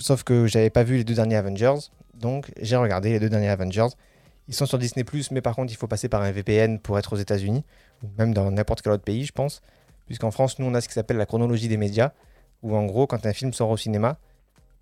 sauf 0.00 0.24
que 0.24 0.48
j'avais 0.48 0.70
pas 0.70 0.82
vu 0.82 0.96
les 0.96 1.04
deux 1.04 1.14
derniers 1.14 1.36
Avengers, 1.36 1.90
donc 2.14 2.50
j'ai 2.60 2.76
regardé 2.76 3.10
les 3.10 3.20
deux 3.20 3.28
derniers 3.28 3.50
Avengers. 3.50 3.94
Ils 4.48 4.54
sont 4.54 4.66
sur 4.66 4.78
Disney⁇ 4.78 5.04
mais 5.30 5.40
par 5.40 5.54
contre, 5.54 5.72
il 5.72 5.76
faut 5.76 5.86
passer 5.86 6.08
par 6.08 6.22
un 6.22 6.32
VPN 6.32 6.80
pour 6.80 6.98
être 6.98 7.12
aux 7.12 7.18
États-Unis, 7.18 7.62
ou 8.02 8.08
même 8.18 8.34
dans 8.34 8.50
n'importe 8.50 8.82
quel 8.82 8.92
autre 8.92 9.04
pays, 9.04 9.24
je 9.24 9.32
pense. 9.32 9.62
Puisqu'en 10.06 10.32
France, 10.32 10.58
nous, 10.58 10.66
on 10.66 10.74
a 10.74 10.80
ce 10.80 10.88
qui 10.88 10.94
s'appelle 10.94 11.18
la 11.18 11.26
chronologie 11.26 11.68
des 11.68 11.76
médias, 11.76 12.10
où 12.62 12.74
en 12.74 12.86
gros, 12.86 13.06
quand 13.06 13.24
un 13.24 13.32
film 13.32 13.52
sort 13.52 13.70
au 13.70 13.76
cinéma, 13.76 14.18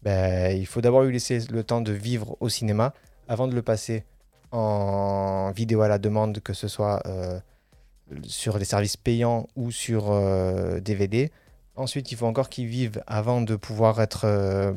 ben, 0.02 0.56
il 0.56 0.66
faut 0.66 0.80
d'abord 0.80 1.02
lui 1.02 1.12
laisser 1.12 1.40
le 1.50 1.64
temps 1.64 1.80
de 1.80 1.92
vivre 1.92 2.36
au 2.40 2.48
cinéma 2.48 2.94
avant 3.26 3.48
de 3.48 3.54
le 3.54 3.62
passer 3.62 4.04
en 4.52 5.50
vidéo 5.54 5.82
à 5.82 5.88
la 5.88 5.98
demande, 5.98 6.40
que 6.40 6.52
ce 6.52 6.68
soit 6.68 7.02
euh, 7.06 7.38
sur 8.22 8.58
des 8.58 8.64
services 8.64 8.96
payants 8.96 9.48
ou 9.56 9.70
sur 9.70 10.10
DVD. 10.80 11.24
Euh, 11.24 11.36
Ensuite, 11.78 12.10
il 12.10 12.16
faut 12.16 12.26
encore 12.26 12.48
qu'il 12.48 12.66
vive 12.66 13.02
avant 13.06 13.40
de 13.40 13.54
pouvoir 13.54 14.00
être 14.00 14.22
euh, 14.24 14.72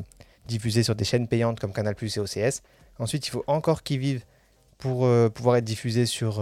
diffusé 0.46 0.84
sur 0.84 0.94
des 0.94 1.04
chaînes 1.04 1.26
payantes 1.26 1.58
comme 1.58 1.72
Canal 1.72 1.96
et 2.00 2.18
OCS. 2.20 2.62
Ensuite, 3.00 3.26
il 3.26 3.30
faut 3.30 3.42
encore 3.48 3.82
qu'il 3.82 3.98
vive 3.98 4.24
pour 4.78 5.04
euh, 5.04 5.28
pouvoir 5.28 5.56
être 5.56 5.64
diffusé 5.64 6.06
sur 6.06 6.40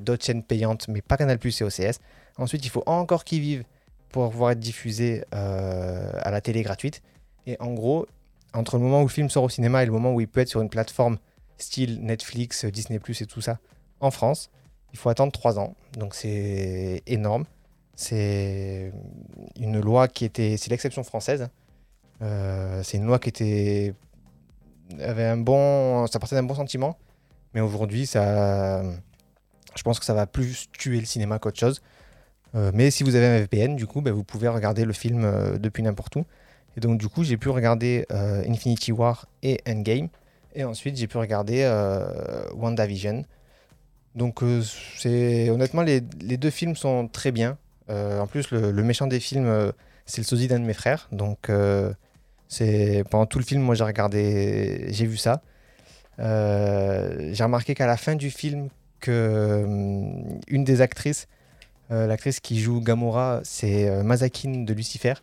d'autres 0.00 0.22
chaînes 0.22 0.42
payantes, 0.42 0.86
mais 0.88 1.00
pas 1.00 1.16
Canal 1.16 1.38
et 1.42 1.62
OCS. 1.62 2.00
Ensuite, 2.36 2.66
il 2.66 2.68
faut 2.68 2.82
encore 2.84 3.24
qu'ils 3.24 3.40
vivent 3.40 3.64
pour 4.10 4.30
pouvoir 4.30 4.50
être 4.50 4.60
diffusé 4.60 5.24
euh, 5.34 6.12
à 6.20 6.30
la 6.30 6.42
télé 6.42 6.62
gratuite. 6.62 7.02
Et 7.46 7.56
en 7.58 7.72
gros, 7.72 8.06
entre 8.54 8.76
le 8.76 8.82
moment 8.82 9.00
où 9.00 9.04
le 9.04 9.10
film 9.10 9.30
sort 9.30 9.44
au 9.44 9.48
cinéma 9.48 9.82
et 9.82 9.86
le 9.86 9.92
moment 9.92 10.12
où 10.12 10.20
il 10.20 10.28
peut 10.28 10.40
être 10.40 10.48
sur 10.48 10.60
une 10.60 10.68
plateforme 10.68 11.18
style 11.58 12.02
Netflix, 12.02 12.64
Disney⁇ 12.64 12.98
et 13.22 13.26
tout 13.26 13.40
ça, 13.40 13.58
en 14.00 14.10
France, 14.10 14.50
il 14.92 14.98
faut 14.98 15.08
attendre 15.08 15.32
trois 15.32 15.58
ans. 15.58 15.74
Donc 15.96 16.14
c'est 16.14 17.02
énorme. 17.06 17.44
C'est 17.94 18.92
une 19.58 19.80
loi 19.80 20.08
qui 20.08 20.24
était... 20.24 20.56
C'est 20.56 20.70
l'exception 20.70 21.02
française. 21.02 21.48
Euh, 22.20 22.82
c'est 22.82 22.96
une 22.96 23.06
loi 23.06 23.18
qui 23.18 23.28
était... 23.28 23.94
avait 25.00 25.24
un 25.24 25.36
bon... 25.36 26.06
Ça 26.06 26.18
partait 26.18 26.34
d'un 26.34 26.42
bon 26.42 26.54
sentiment. 26.54 26.98
Mais 27.54 27.60
aujourd'hui, 27.60 28.06
ça... 28.06 28.82
Je 29.74 29.82
pense 29.82 29.98
que 29.98 30.04
ça 30.04 30.14
va 30.14 30.26
plus 30.26 30.68
tuer 30.72 31.00
le 31.00 31.06
cinéma 31.06 31.38
qu'autre 31.38 31.58
chose. 31.58 31.80
Euh, 32.54 32.70
mais 32.74 32.90
si 32.90 33.04
vous 33.04 33.14
avez 33.14 33.26
un 33.26 33.38
VPN, 33.38 33.76
du 33.76 33.86
coup, 33.86 34.02
bah, 34.02 34.12
vous 34.12 34.24
pouvez 34.24 34.48
regarder 34.48 34.84
le 34.84 34.92
film 34.92 35.24
euh, 35.24 35.58
depuis 35.58 35.82
n'importe 35.82 36.16
où. 36.16 36.24
Et 36.76 36.80
donc, 36.80 36.98
du 36.98 37.08
coup, 37.08 37.24
j'ai 37.24 37.36
pu 37.36 37.48
regarder 37.48 38.06
Infinity 38.10 38.92
War 38.92 39.26
et 39.42 39.60
Endgame. 39.68 40.08
Et 40.54 40.64
ensuite, 40.64 40.96
j'ai 40.96 41.06
pu 41.06 41.18
regarder 41.18 41.64
WandaVision. 42.54 43.24
Donc, 44.14 44.40
c'est 44.98 45.50
honnêtement, 45.50 45.82
les, 45.82 46.00
deux 46.00 46.50
films 46.50 46.76
sont 46.76 47.08
très 47.08 47.32
bien. 47.32 47.58
en 47.88 48.26
plus, 48.26 48.50
le, 48.50 48.82
méchant 48.82 49.06
des 49.06 49.20
films, 49.20 49.72
c'est 50.06 50.22
le 50.22 50.26
sosie 50.26 50.48
d'un 50.48 50.60
de 50.60 50.64
mes 50.64 50.74
frères. 50.74 51.08
Donc, 51.12 51.50
c'est 52.48 53.04
pendant 53.10 53.26
tout 53.26 53.38
le 53.38 53.44
film, 53.44 53.60
moi, 53.60 53.74
j'ai 53.74 53.84
regardé, 53.84 54.86
j'ai 54.88 55.06
vu 55.06 55.18
ça. 55.18 55.42
j'ai 56.18 57.44
remarqué 57.44 57.74
qu'à 57.74 57.86
la 57.86 57.96
fin 57.96 58.14
du 58.14 58.30
film, 58.30 58.68
que 59.00 59.64
une 60.48 60.64
des 60.64 60.80
actrices 60.80 61.26
euh, 61.92 62.06
l'actrice 62.06 62.40
qui 62.40 62.58
joue 62.58 62.80
Gamora, 62.80 63.40
c'est 63.44 63.88
euh, 63.88 64.02
Mazakin 64.02 64.64
de 64.64 64.72
Lucifer. 64.72 65.14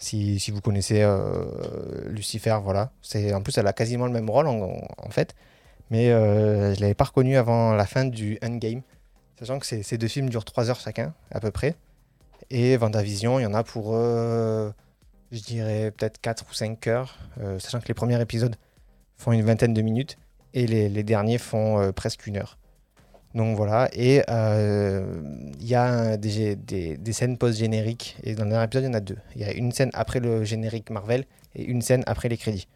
Si, 0.00 0.50
vous 0.50 0.62
connaissez 0.62 1.02
euh, 1.02 2.08
Lucifer, 2.08 2.58
voilà. 2.62 2.90
En 3.34 3.42
plus 3.42 3.58
elle 3.58 3.66
a 3.66 3.74
quasiment 3.74 4.06
le 4.06 4.12
même 4.12 4.28
rôle 4.30 4.46
en, 4.48 5.10
fait, 5.10 5.34
mais 5.90 6.06
je 6.06 6.80
l'avais 6.80 6.94
pas 6.94 7.04
reconnue 7.04 7.36
avant 7.36 7.74
la 7.74 7.84
fin 7.86 8.06
du 8.06 8.38
Endgame, 8.42 8.80
sachant 9.38 9.58
que 9.58 9.66
ces 9.66 9.98
deux 9.98 10.08
films 10.08 10.30
durent 10.30 10.44
3 10.46 10.70
heures 10.70 10.80
chacun 10.80 11.12
à 11.30 11.40
peu 11.40 11.50
près. 11.50 11.76
Et 12.48 12.76
Vendavision, 12.78 13.38
il 13.38 13.42
y 13.42 13.46
en 13.46 13.52
a 13.52 13.62
pour, 13.62 13.92
je 13.94 14.72
dirais 15.30 15.90
peut-être 15.90 16.18
4 16.20 16.46
ou 16.50 16.54
5 16.54 16.86
heures, 16.86 17.18
sachant 17.58 17.80
que 17.80 17.88
les 17.88 17.94
premiers 17.94 18.20
épisodes 18.20 18.56
font 19.18 19.32
une 19.32 19.42
vingtaine 19.42 19.74
de 19.74 19.82
minutes 19.82 20.16
et 20.54 20.66
les 20.66 21.02
derniers 21.02 21.38
font 21.38 21.92
presque 21.92 22.26
une 22.26 22.38
heure. 22.38 22.56
Donc 23.34 23.56
voilà, 23.56 23.88
et 23.92 24.22
euh, 24.28 25.22
il 25.60 25.66
y 25.66 25.76
a 25.76 26.16
des, 26.16 27.12
scènes 27.12 27.38
post-génériques, 27.38 28.16
et 28.24 28.34
dans 28.34 28.42
le 28.42 28.50
dernier 28.50 28.64
épisode, 28.64 28.84
il 28.84 28.86
y 28.86 28.90
en 28.90 28.94
a 28.94 29.00
deux. 29.00 29.18
Il 29.36 29.40
y 29.40 29.44
a 29.44 29.52
une 29.52 29.70
scène 29.70 29.90
après 29.94 30.18
le 30.18 30.44
générique 30.44 30.90
Marvel 30.90 31.24
et 31.54 31.64
une 31.64 31.80
scène 31.80 32.02
après 32.06 32.28
les 32.28 32.36
crédits. 32.36 32.66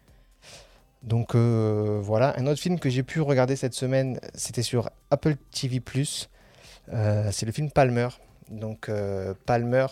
Donc 1.03 1.35
euh, 1.35 1.99
voilà, 2.01 2.39
un 2.39 2.47
autre 2.47 2.61
film 2.61 2.79
que 2.79 2.89
j'ai 2.89 3.03
pu 3.03 3.19
regarder 3.19 3.57
cette 3.57 3.73
semaine, 3.73 4.17
c'était 4.33 4.63
sur 4.63 4.89
Apple 5.11 5.35
TV⁇ 5.51 5.79
euh, 6.93 7.29
c'est 7.31 7.45
le 7.45 7.51
film 7.51 7.69
Palmer. 7.69 8.07
Donc 8.49 8.89
Palmer, 9.45 9.87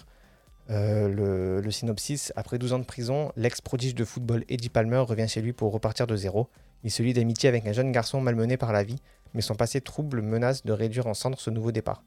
le, 0.69 1.60
le, 1.60 1.71
synopsis, 1.71 2.32
après 2.38 2.58
12 2.58 2.73
ans 2.73 2.80
de 2.80 2.86
prison, 2.86 3.34
l'ex-prodige 3.36 3.95
de 3.95 4.06
football 4.06 4.45
Eddie 4.47 4.69
Palmer 4.69 4.99
revient 4.99 5.28
chez 5.28 5.41
lui 5.41 5.52
pour 5.52 5.73
repartir 5.73 6.08
de 6.08 6.15
zéro. 6.15 6.47
Il 6.84 6.91
se 6.91 7.04
lie 7.04 7.13
d'amitié 7.13 7.49
avec 7.49 7.65
un 7.65 7.73
jeune 7.73 7.91
garçon 7.91 8.21
malmené 8.21 8.58
par 8.58 8.71
la 8.71 8.84
vie 8.84 9.02
mais 9.33 9.41
son 9.41 9.55
passé 9.55 9.81
trouble 9.81 10.21
menace 10.21 10.63
de 10.63 10.73
réduire 10.73 11.07
en 11.07 11.13
cendres 11.13 11.39
ce 11.39 11.49
nouveau 11.49 11.71
départ. 11.71 12.03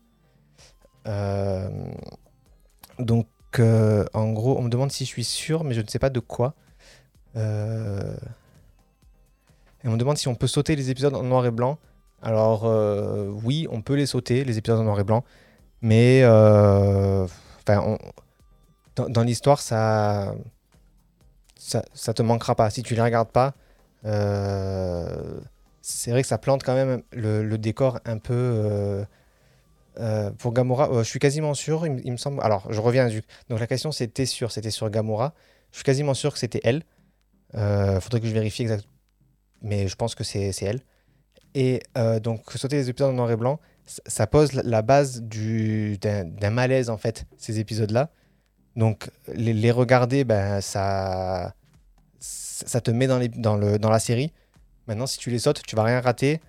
Euh, 1.07 1.69
donc, 2.99 3.27
euh, 3.59 4.05
en 4.13 4.33
gros, 4.33 4.59
on 4.59 4.63
me 4.63 4.69
demande 4.69 4.93
si 4.93 5.05
je 5.05 5.11
suis 5.11 5.25
sûr, 5.25 5.65
mais 5.65 5.75
je 5.75 5.81
ne 5.81 5.87
sais 5.89 5.99
pas 5.99 6.11
de 6.11 6.21
quoi. 6.21 6.55
Euh, 7.37 8.17
et 9.85 9.89
on 9.89 9.93
me 9.93 9.99
demande 9.99 10.19
si 10.19 10.29
on 10.29 10.35
peut 10.35 10.47
sauter 10.47 10.77
les 10.77 10.91
épisodes 10.91 11.15
en 11.15 11.23
noir 11.23 11.47
et 11.47 11.51
blanc. 11.51 11.79
Alors, 12.23 12.65
oui, 13.45 13.69
on 13.71 13.83
peut 13.83 13.95
les 13.95 14.07
sauter, 14.07 14.45
les 14.45 14.59
épisodes 14.59 14.81
en 14.81 14.85
noir 14.85 14.99
et 14.99 15.05
blanc, 15.05 15.23
mais 15.83 16.23
dans, 16.23 17.29
l'histoire, 19.23 19.61
ça, 19.61 20.35
ça, 21.57 21.85
ça, 21.93 22.15
te 22.15 22.23
manquera 22.23 22.55
pas. 22.55 22.71
Si 22.71 22.83
tu 22.83 22.95
les 22.95 23.03
regardes 23.03 23.29
pas, 23.29 23.55
c'est 25.89 26.11
vrai 26.11 26.23
que 26.23 26.27
ça 26.27 26.37
plante 26.37 26.65
quand 26.65 26.75
même 26.75 27.03
le, 27.13 27.57
décor 27.59 28.01
un 28.07 28.19
peu. 28.19 28.35
Euh, 28.35 29.05
euh, 30.01 30.33
pour 30.33 30.53
Gamora, 30.53 30.91
euh, 30.91 31.05
je 31.05 31.09
suis 31.09 31.21
quasiment 31.21 31.55
sûr, 31.55 31.87
il, 31.87 32.11
me 32.11 32.17
semble. 32.17 32.43
Alors, 32.43 32.71
je 32.73 32.81
reviens. 32.81 33.09
Donc, 33.49 33.61
la 33.61 33.69
question 33.69 33.93
c'était 33.93 34.27
sûr, 34.27 34.51
c'était 34.51 34.73
sur 34.73 34.91
Gamora. 34.91 35.33
Je 35.71 35.77
suis 35.77 35.85
quasiment 35.85 36.15
sûr 36.15 36.33
que 36.33 36.41
c'était 36.41 36.61
elle. 36.65 36.83
Faudrait 37.53 38.21
que 38.21 38.27
je 38.27 38.33
vérifie 38.33 38.63
exactement. 38.63 38.93
Mais 39.63 39.87
je 39.87 39.95
pense 39.95 40.17
que 40.17 40.25
c'est 40.25 40.53
elle. 40.61 40.81
Et 41.55 41.81
donc, 42.21 42.51
sauter 42.57 42.77
les 42.77 42.91
épisodes 42.91 43.11
en 43.11 43.15
noir 43.15 43.31
et 43.31 43.37
blanc, 43.37 43.61
ça 43.87 44.27
pose 44.27 44.55
la 44.55 44.83
base 44.83 45.23
d'un 45.23 46.51
malaise, 46.51 46.91
en 46.91 46.97
fait, 46.97 47.27
ces 47.37 47.61
épisodes-là. 47.61 48.11
Donc, 48.75 49.09
les, 49.33 49.71
regarder, 49.71 50.25
ben, 50.25 50.61
ça, 50.61 51.55
ça 52.19 52.81
te 52.81 52.91
met 52.91 53.07
dans, 53.07 53.19
les, 53.19 53.29
dans, 53.29 53.57
le, 53.57 53.79
dans 53.79 53.91
la 53.91 54.01
série. 54.01 54.33
Maintenant, 54.87 55.07
si 55.07 55.19
tu 55.19 55.31
les 55.31 55.39
sautes, 55.39 55.63
tu 55.67 55.77
vas 55.77 55.83
rien 55.83 56.01
rater. 56.01 56.41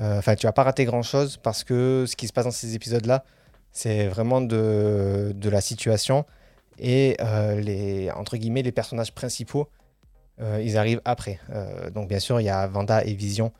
Euh, 0.00 0.18
enfin, 0.18 0.34
tu 0.36 0.46
vas 0.46 0.52
pas 0.52 0.62
rater 0.62 0.84
grand 0.84 1.02
chose 1.02 1.36
parce 1.36 1.64
que 1.64 2.04
ce 2.06 2.16
qui 2.16 2.28
se 2.28 2.32
passe 2.32 2.44
dans 2.44 2.50
ces 2.50 2.74
épisodes-là, 2.74 3.24
c'est 3.72 4.06
vraiment 4.06 4.40
de, 4.40 5.32
de, 5.34 5.50
la 5.50 5.60
situation. 5.60 6.24
Et 6.78 7.16
euh, 7.20 7.60
les, 7.60 8.10
entre 8.12 8.36
guillemets, 8.36 8.62
les 8.62 8.72
personnages 8.72 9.12
principaux, 9.12 9.68
euh, 10.40 10.62
ils 10.64 10.78
arrivent 10.78 11.02
après. 11.04 11.40
donc, 11.92 12.08
bien 12.08 12.20
sûr, 12.20 12.40
il 12.40 12.44
y 12.44 12.48
a 12.48 12.66
Vanda 12.66 13.04
et 13.04 13.14
Vision 13.14 13.52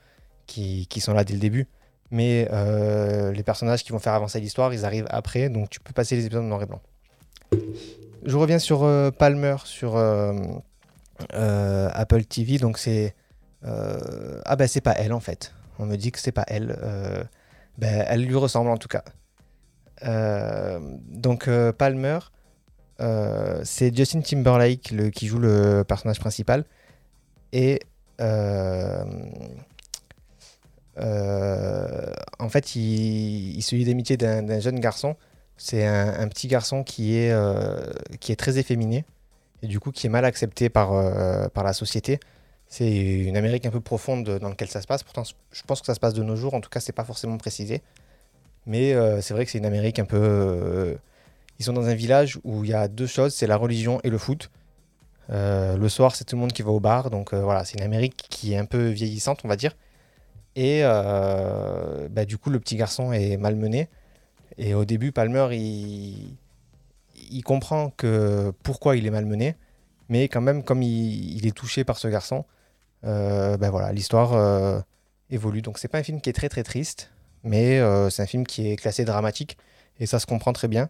qui, 0.47 0.87
qui, 0.87 1.01
sont 1.01 1.13
là 1.13 1.25
dès 1.25 1.35
le 1.35 1.41
début. 1.41 1.67
Mais 2.11 2.49
les 3.35 3.43
personnages 3.43 3.85
qui 3.85 3.93
vont 3.93 3.99
faire 3.99 4.15
avancer 4.15 4.41
l'histoire, 4.41 4.73
ils 4.73 4.85
arrivent 4.85 5.09
après. 5.11 5.51
Donc, 5.51 5.69
tu 5.69 5.81
peux 5.81 5.93
passer 5.93 6.17
les 6.17 6.25
épisodes 6.25 6.45
en 6.45 6.49
noir 6.49 6.63
et 6.63 6.67
blanc. 6.67 6.81
Je 8.25 8.37
reviens 8.37 8.59
sur 8.59 8.89
Palmer, 9.19 9.57
sur 9.65 9.97
Apple 11.35 12.25
TV. 12.25 12.59
Donc, 12.59 12.79
c'est 12.79 13.15
euh, 13.65 14.41
ah 14.45 14.57
ben 14.57 14.69
c'est 14.69 14.81
pas 14.81 14.93
elle 14.93 15.13
en 15.13 15.21
fait. 15.21 15.55
On 15.79 15.87
me 15.87 15.97
dit 15.97 16.13
que 16.13 16.19
c'est 16.19 16.33
pas 16.33 16.45
elle. 16.49 16.77
Ben, 17.79 18.05
elle 18.09 18.25
lui 18.25 18.35
ressemble 18.35 18.71
en 18.71 18.77
tout 18.77 18.89
cas. 18.89 19.05
Euh, 20.05 20.81
donc 21.09 21.49
Palmer, 21.79 22.19
c'est 23.65 23.97
Justin 23.97 24.21
Timberlake 24.21 24.91
le, 24.91 25.11
qui 25.11 25.27
joue 25.27 25.39
le 25.39 25.85
personnage 25.85 26.19
principal. 26.21 26.65
Et 27.53 27.81
en 28.21 29.05
fait, 32.49 32.75
il, 32.77 33.63
se 33.63 33.77
lie 33.77 33.85
d'amitié 33.85 34.17
d'un 34.17 34.61
jeune 34.61 34.81
garçon. 34.81 35.17
C'est 35.57 35.87
un, 35.87 36.29
petit 36.29 36.49
garçon 36.49 36.83
qui 36.85 37.17
est, 37.17 37.35
qui 38.21 38.33
est 38.33 38.37
très 38.37 38.59
efféminé 38.59 39.05
et 39.61 39.67
du 39.67 39.81
coup 39.81 39.91
qui 39.91 40.07
est 40.07 40.11
mal 40.11 40.25
accepté 40.25 40.69
par, 40.69 40.91
par 41.53 41.65
la 41.65 41.73
société. 41.73 42.19
C'est 42.69 42.95
une 42.95 43.37
Amérique 43.37 43.65
un 43.65 43.71
peu 43.71 43.81
profonde 43.81 44.39
dans 44.39 44.49
laquelle 44.51 44.69
ça 44.69 44.83
se 44.83 44.87
passe. 44.87 45.03
Pourtant, 45.03 45.23
je 45.25 45.63
pense 45.63 45.81
que 45.81 45.87
ça 45.87 45.95
se 45.95 46.01
passe 46.01 46.13
de 46.13 46.23
nos 46.23 46.37
jours. 46.37 46.53
En 46.53 46.61
tout 46.61 46.69
cas, 46.69 46.81
c'est 46.81 46.93
pas 46.93 47.05
forcément 47.05 47.39
précisé. 47.39 47.83
Mais 48.67 48.93
euh, 48.93 49.23
c'est 49.23 49.33
vrai 49.33 49.47
que 49.47 49.51
c'est 49.51 49.59
une 49.59 49.67
Amérique 49.67 49.99
un 49.99 50.05
peu. 50.05 50.19
Euh, 50.21 50.95
ils 51.59 51.65
sont 51.65 51.73
dans 51.73 51.87
un 51.89 51.95
village 51.95 52.39
où 52.45 52.65
il 52.65 52.71
y 52.71 52.75
a 52.75 52.87
deux 52.87 53.07
choses 53.07 53.35
c'est 53.35 53.47
la 53.47 53.57
religion 53.57 54.01
et 54.05 54.11
le 54.11 54.19
foot. 54.19 54.51
Euh, 55.31 55.77
le 55.77 55.89
soir, 55.89 56.15
c'est 56.15 56.25
tout 56.25 56.37
le 56.37 56.41
monde 56.41 56.53
qui 56.53 56.63
va 56.63 56.71
au 56.71 56.79
bar. 56.79 57.11
Donc 57.11 57.33
voilà, 57.33 57.65
c'est 57.65 57.79
une 57.79 57.85
Amérique 57.85 58.27
qui 58.29 58.53
est 58.53 58.59
un 58.59 58.67
peu 58.67 58.89
vieillissante, 58.89 59.41
on 59.45 59.49
va 59.49 59.57
dire. 59.57 59.75
Et 60.57 60.83
bah, 60.83 62.25
du 62.27 62.37
coup, 62.37 62.51
le 62.51 62.61
petit 62.61 62.77
garçon 62.77 63.13
est 63.13 63.39
malmené. 63.39 63.89
Et 64.59 64.75
au 64.75 64.85
début, 64.85 65.13
Palmer, 65.13 65.49
il, 65.57 67.43
comprend 67.45 67.91
que 67.97 68.53
pourquoi 68.63 68.97
il 68.97 69.07
est 69.07 69.11
malmené. 69.11 69.57
Mais 70.11 70.29
quand 70.29 70.41
même, 70.41 70.63
comme 70.63 70.83
il 70.83 71.47
est 71.47 71.57
touché 71.57 71.85
par 71.85 71.97
ce 71.97 72.09
garçon, 72.09 72.45
ben 73.03 73.71
voilà, 73.71 73.93
l'histoire 73.93 74.35
euh, 74.35 74.81
évolue. 75.31 75.63
Donc 75.63 75.79
c'est 75.79 75.89
pas 75.89 75.99
un 75.99 76.03
film 76.03 76.21
qui 76.21 76.31
est 76.31 76.35
très 76.35 76.49
très 76.49 76.63
triste, 76.63 77.11
mais 77.43 77.79
euh, 77.79 78.11
c'est 78.11 78.23
un 78.23 78.27
film 78.27 78.47
qui 78.47 78.71
est 78.71 78.77
classé 78.77 79.05
dramatique 79.05 79.57
et 80.01 80.07
ça 80.07 80.19
se 80.19 80.27
comprend 80.27 80.53
très 80.53 80.69
bien. 80.69 80.89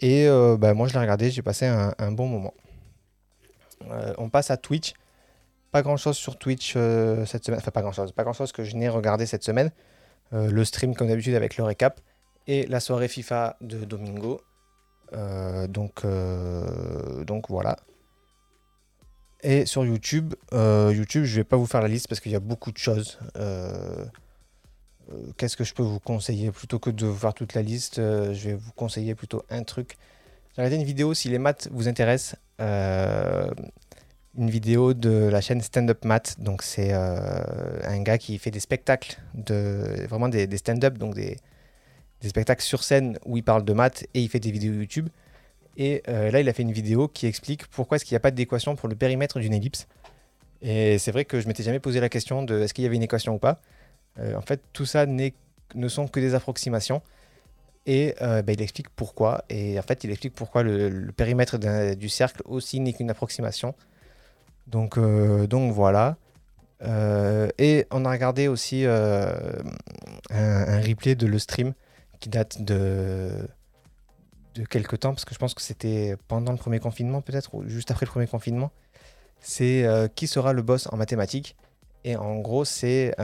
Et 0.00 0.26
ben 0.58 0.74
moi 0.74 0.88
je 0.88 0.94
l'ai 0.94 0.98
regardé, 0.98 1.30
j'ai 1.30 1.42
passé 1.42 1.64
un, 1.66 2.10
bon 2.10 2.26
moment. 2.26 2.54
on 4.18 4.28
passe 4.30 4.50
à 4.50 4.56
Twitch. 4.56 4.94
Pas 5.70 5.82
grand 5.82 5.96
chose 5.96 6.16
sur 6.16 6.36
Twitch 6.36 6.72
cette 6.72 7.44
semaine, 7.44 7.60
enfin 7.60 7.70
pas 7.70 7.82
grand 7.82 7.92
chose, 7.92 8.10
pas 8.10 8.24
grand 8.24 8.32
chose 8.32 8.50
que 8.50 8.64
je 8.64 8.74
n'ai 8.74 8.88
regardé 8.88 9.26
cette 9.26 9.44
semaine. 9.44 9.70
le 10.32 10.64
stream 10.64 10.96
comme 10.96 11.06
d'habitude 11.06 11.36
avec 11.36 11.56
le 11.56 11.62
récap 11.62 12.00
et 12.48 12.66
la 12.66 12.80
soirée 12.80 13.06
FIFA 13.06 13.56
de 13.60 13.84
Domingo. 13.84 14.40
donc, 15.68 16.04
donc 17.24 17.48
voilà. 17.48 17.76
Et 19.42 19.66
sur 19.66 19.84
YouTube, 19.84 20.34
euh, 20.52 20.92
YouTube, 20.94 21.24
je 21.24 21.36
vais 21.36 21.44
pas 21.44 21.56
vous 21.56 21.66
faire 21.66 21.82
la 21.82 21.88
liste 21.88 22.06
parce 22.08 22.20
qu'il 22.20 22.30
y 22.30 22.36
a 22.36 22.40
beaucoup 22.40 22.70
de 22.70 22.78
choses. 22.78 23.18
Euh, 23.36 24.04
euh, 25.10 25.32
qu'est-ce 25.36 25.56
que 25.56 25.64
je 25.64 25.74
peux 25.74 25.82
vous 25.82 25.98
conseiller 25.98 26.52
Plutôt 26.52 26.78
que 26.78 26.90
de 26.90 27.06
vous 27.06 27.16
faire 27.16 27.34
toute 27.34 27.54
la 27.54 27.62
liste, 27.62 27.96
je 27.96 28.48
vais 28.48 28.54
vous 28.54 28.70
conseiller 28.72 29.16
plutôt 29.16 29.42
un 29.50 29.64
truc. 29.64 29.96
J'ai 30.54 30.62
regardé 30.62 30.76
une 30.76 30.86
vidéo, 30.86 31.12
si 31.12 31.28
les 31.28 31.38
maths 31.38 31.68
vous 31.72 31.88
intéressent, 31.88 32.36
une 32.60 34.48
vidéo 34.48 34.94
de 34.94 35.28
la 35.28 35.40
chaîne 35.40 35.60
Stand 35.60 35.90
Up 35.90 36.04
Matt. 36.04 36.36
Donc 36.38 36.62
c'est 36.62 36.92
un 36.92 38.00
gars 38.02 38.18
qui 38.18 38.38
fait 38.38 38.52
des 38.52 38.60
spectacles, 38.60 39.18
de, 39.34 40.06
vraiment 40.08 40.28
des, 40.28 40.56
stand-up, 40.56 40.98
donc 40.98 41.16
des 41.16 41.36
spectacles 42.22 42.62
sur 42.62 42.84
scène 42.84 43.18
où 43.24 43.36
il 43.36 43.42
parle 43.42 43.64
de 43.64 43.72
maths 43.72 44.06
et 44.14 44.20
il 44.20 44.28
fait 44.28 44.40
des 44.40 44.52
vidéos 44.52 44.74
YouTube. 44.74 45.08
Et 45.76 46.02
là, 46.06 46.40
il 46.40 46.48
a 46.48 46.52
fait 46.52 46.62
une 46.62 46.72
vidéo 46.72 47.08
qui 47.08 47.26
explique 47.26 47.66
pourquoi 47.68 47.96
est-ce 47.96 48.04
qu'il 48.04 48.14
n'y 48.14 48.18
a 48.18 48.20
pas 48.20 48.30
d'équation 48.30 48.76
pour 48.76 48.88
le 48.88 48.94
périmètre 48.94 49.40
d'une 49.40 49.54
ellipse. 49.54 49.86
Et 50.60 50.98
c'est 50.98 51.12
vrai 51.12 51.24
que 51.24 51.40
je 51.40 51.48
m'étais 51.48 51.62
jamais 51.62 51.80
posé 51.80 51.98
la 52.00 52.08
question 52.08 52.42
de 52.42 52.60
est-ce 52.60 52.74
qu'il 52.74 52.84
y 52.84 52.86
avait 52.86 52.96
une 52.96 53.02
équation 53.02 53.34
ou 53.34 53.38
pas. 53.38 53.60
en 54.18 54.42
fait, 54.42 54.60
tout 54.72 54.84
ça 54.84 55.06
ne 55.06 55.88
sont 55.88 56.08
que 56.08 56.20
des 56.20 56.34
approximations. 56.34 57.02
Et 57.86 58.14
euh, 58.22 58.42
bah, 58.42 58.52
il 58.52 58.62
explique 58.62 58.88
pourquoi. 58.90 59.44
Et 59.48 59.78
en 59.78 59.82
fait, 59.82 60.04
il 60.04 60.10
explique 60.10 60.34
pourquoi 60.34 60.62
le, 60.62 61.10
périmètre 61.16 61.58
du 61.96 62.08
cercle 62.08 62.42
aussi 62.44 62.80
n'est 62.80 62.92
qu'une 62.92 63.10
approximation. 63.10 63.74
Donc, 64.66 64.98
euh, 64.98 65.46
voilà. 65.50 66.16
Euh, 66.82 67.48
et 67.58 67.86
on 67.90 68.04
a 68.04 68.10
regardé 68.10 68.48
aussi 68.48 68.84
un, 68.84 69.32
replay 70.30 71.14
de 71.14 71.26
le 71.26 71.38
stream 71.38 71.74
qui 72.20 72.28
date 72.28 72.62
de, 72.62 73.30
de 74.54 74.64
quelques 74.64 75.00
temps, 75.00 75.12
parce 75.12 75.24
que 75.24 75.34
je 75.34 75.38
pense 75.38 75.54
que 75.54 75.62
c'était 75.62 76.16
pendant 76.28 76.52
le 76.52 76.58
premier 76.58 76.78
confinement, 76.78 77.20
peut-être, 77.22 77.54
ou 77.54 77.68
juste 77.68 77.90
après 77.90 78.06
le 78.06 78.10
premier 78.10 78.26
confinement. 78.26 78.70
C'est 79.40 79.86
qui 80.14 80.26
sera 80.28 80.52
le 80.52 80.62
boss 80.62 80.88
en 80.92 80.96
mathématiques. 80.96 81.56
Et 82.04 82.16
en 82.16 82.38
gros, 82.38 82.64
c'est 82.64 83.14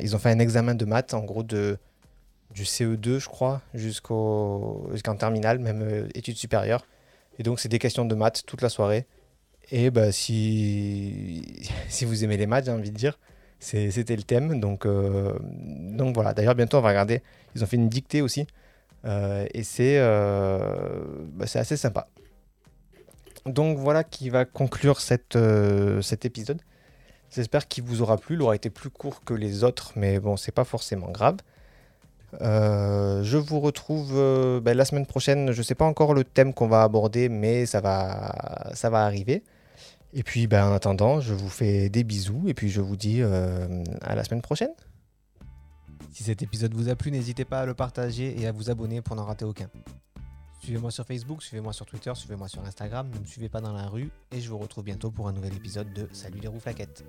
ils 0.00 0.14
ont 0.14 0.18
fait 0.18 0.30
un 0.30 0.38
examen 0.38 0.74
de 0.74 0.84
maths, 0.84 1.14
en 1.14 1.20
gros, 1.20 1.42
de 1.42 1.78
du 2.52 2.64
CE2, 2.64 3.18
je 3.18 3.28
crois, 3.28 3.62
jusqu'au, 3.74 4.88
jusqu'en 4.92 5.16
terminale, 5.16 5.58
même 5.58 5.82
euh, 5.82 6.08
études 6.14 6.36
supérieures. 6.36 6.86
Et 7.38 7.42
donc, 7.42 7.60
c'est 7.60 7.68
des 7.68 7.78
questions 7.78 8.04
de 8.04 8.14
maths 8.14 8.44
toute 8.46 8.62
la 8.62 8.68
soirée. 8.68 9.06
Et 9.70 9.90
bah, 9.90 10.12
si, 10.12 11.62
si 11.88 12.04
vous 12.04 12.24
aimez 12.24 12.36
les 12.36 12.46
maths, 12.46 12.66
j'ai 12.66 12.72
envie 12.72 12.90
de 12.90 12.96
dire, 12.96 13.18
c'était 13.58 14.16
le 14.16 14.22
thème. 14.22 14.60
Donc, 14.60 14.86
euh, 14.86 15.38
donc 15.40 16.14
voilà. 16.14 16.34
D'ailleurs, 16.34 16.54
bientôt, 16.54 16.78
on 16.78 16.82
va 16.82 16.90
regarder. 16.90 17.22
Ils 17.54 17.62
ont 17.62 17.66
fait 17.66 17.76
une 17.76 17.88
dictée 17.88 18.22
aussi. 18.22 18.46
Euh, 19.04 19.46
et 19.52 19.62
c'est, 19.62 19.98
bah, 20.00 21.46
c'est 21.46 21.58
assez 21.58 21.76
sympa. 21.76 22.08
Donc 23.46 23.78
voilà 23.78 24.04
qui 24.04 24.30
va 24.30 24.44
conclure 24.44 25.00
cette, 25.00 25.38
cet 26.02 26.24
épisode. 26.24 26.60
J'espère 27.34 27.66
qu'il 27.66 27.84
vous 27.84 28.02
aura 28.02 28.18
plu. 28.18 28.36
Il 28.36 28.42
aura 28.42 28.54
été 28.54 28.70
plus 28.70 28.90
court 28.90 29.24
que 29.24 29.34
les 29.34 29.64
autres, 29.64 29.92
mais 29.96 30.20
bon, 30.20 30.36
c'est 30.36 30.52
pas 30.52 30.64
forcément 30.64 31.10
grave. 31.10 31.36
Euh, 32.40 33.22
je 33.22 33.36
vous 33.36 33.60
retrouve 33.60 34.12
euh, 34.14 34.60
ben, 34.60 34.76
la 34.76 34.84
semaine 34.84 35.06
prochaine. 35.06 35.52
Je 35.52 35.58
ne 35.58 35.62
sais 35.62 35.74
pas 35.74 35.84
encore 35.84 36.14
le 36.14 36.24
thème 36.24 36.54
qu'on 36.54 36.68
va 36.68 36.82
aborder, 36.82 37.28
mais 37.28 37.66
ça 37.66 37.80
va, 37.80 39.04
arriver. 39.04 39.42
Et 40.14 40.22
puis 40.22 40.46
ben, 40.46 40.66
en 40.66 40.72
attendant, 40.74 41.20
je 41.20 41.34
vous 41.34 41.48
fais 41.48 41.88
des 41.88 42.04
bisous 42.04 42.44
et 42.46 42.54
puis 42.54 42.68
je 42.68 42.80
vous 42.80 42.96
dis 42.96 43.18
euh, 43.22 43.82
à 44.02 44.14
la 44.14 44.24
semaine 44.24 44.42
prochaine. 44.42 44.72
Si 46.12 46.24
cet 46.24 46.42
épisode 46.42 46.74
vous 46.74 46.90
a 46.90 46.94
plu, 46.94 47.10
n'hésitez 47.10 47.46
pas 47.46 47.60
à 47.60 47.66
le 47.66 47.72
partager 47.72 48.38
et 48.38 48.46
à 48.46 48.52
vous 48.52 48.68
abonner 48.68 49.00
pour 49.00 49.16
n'en 49.16 49.24
rater 49.24 49.46
aucun. 49.46 49.70
Suivez-moi 50.60 50.90
sur 50.90 51.06
Facebook, 51.06 51.42
suivez-moi 51.42 51.72
sur 51.72 51.86
Twitter, 51.86 52.12
suivez-moi 52.14 52.48
sur 52.48 52.62
Instagram, 52.62 53.08
ne 53.12 53.18
me 53.18 53.24
suivez 53.24 53.48
pas 53.48 53.62
dans 53.62 53.72
la 53.72 53.88
rue 53.88 54.10
et 54.30 54.40
je 54.40 54.48
vous 54.50 54.58
retrouve 54.58 54.84
bientôt 54.84 55.10
pour 55.10 55.26
un 55.26 55.32
nouvel 55.32 55.54
épisode 55.54 55.90
de 55.94 56.08
Salut 56.12 56.38
les 56.38 56.48
roues 56.48 56.60
flaquettes. 56.60 57.02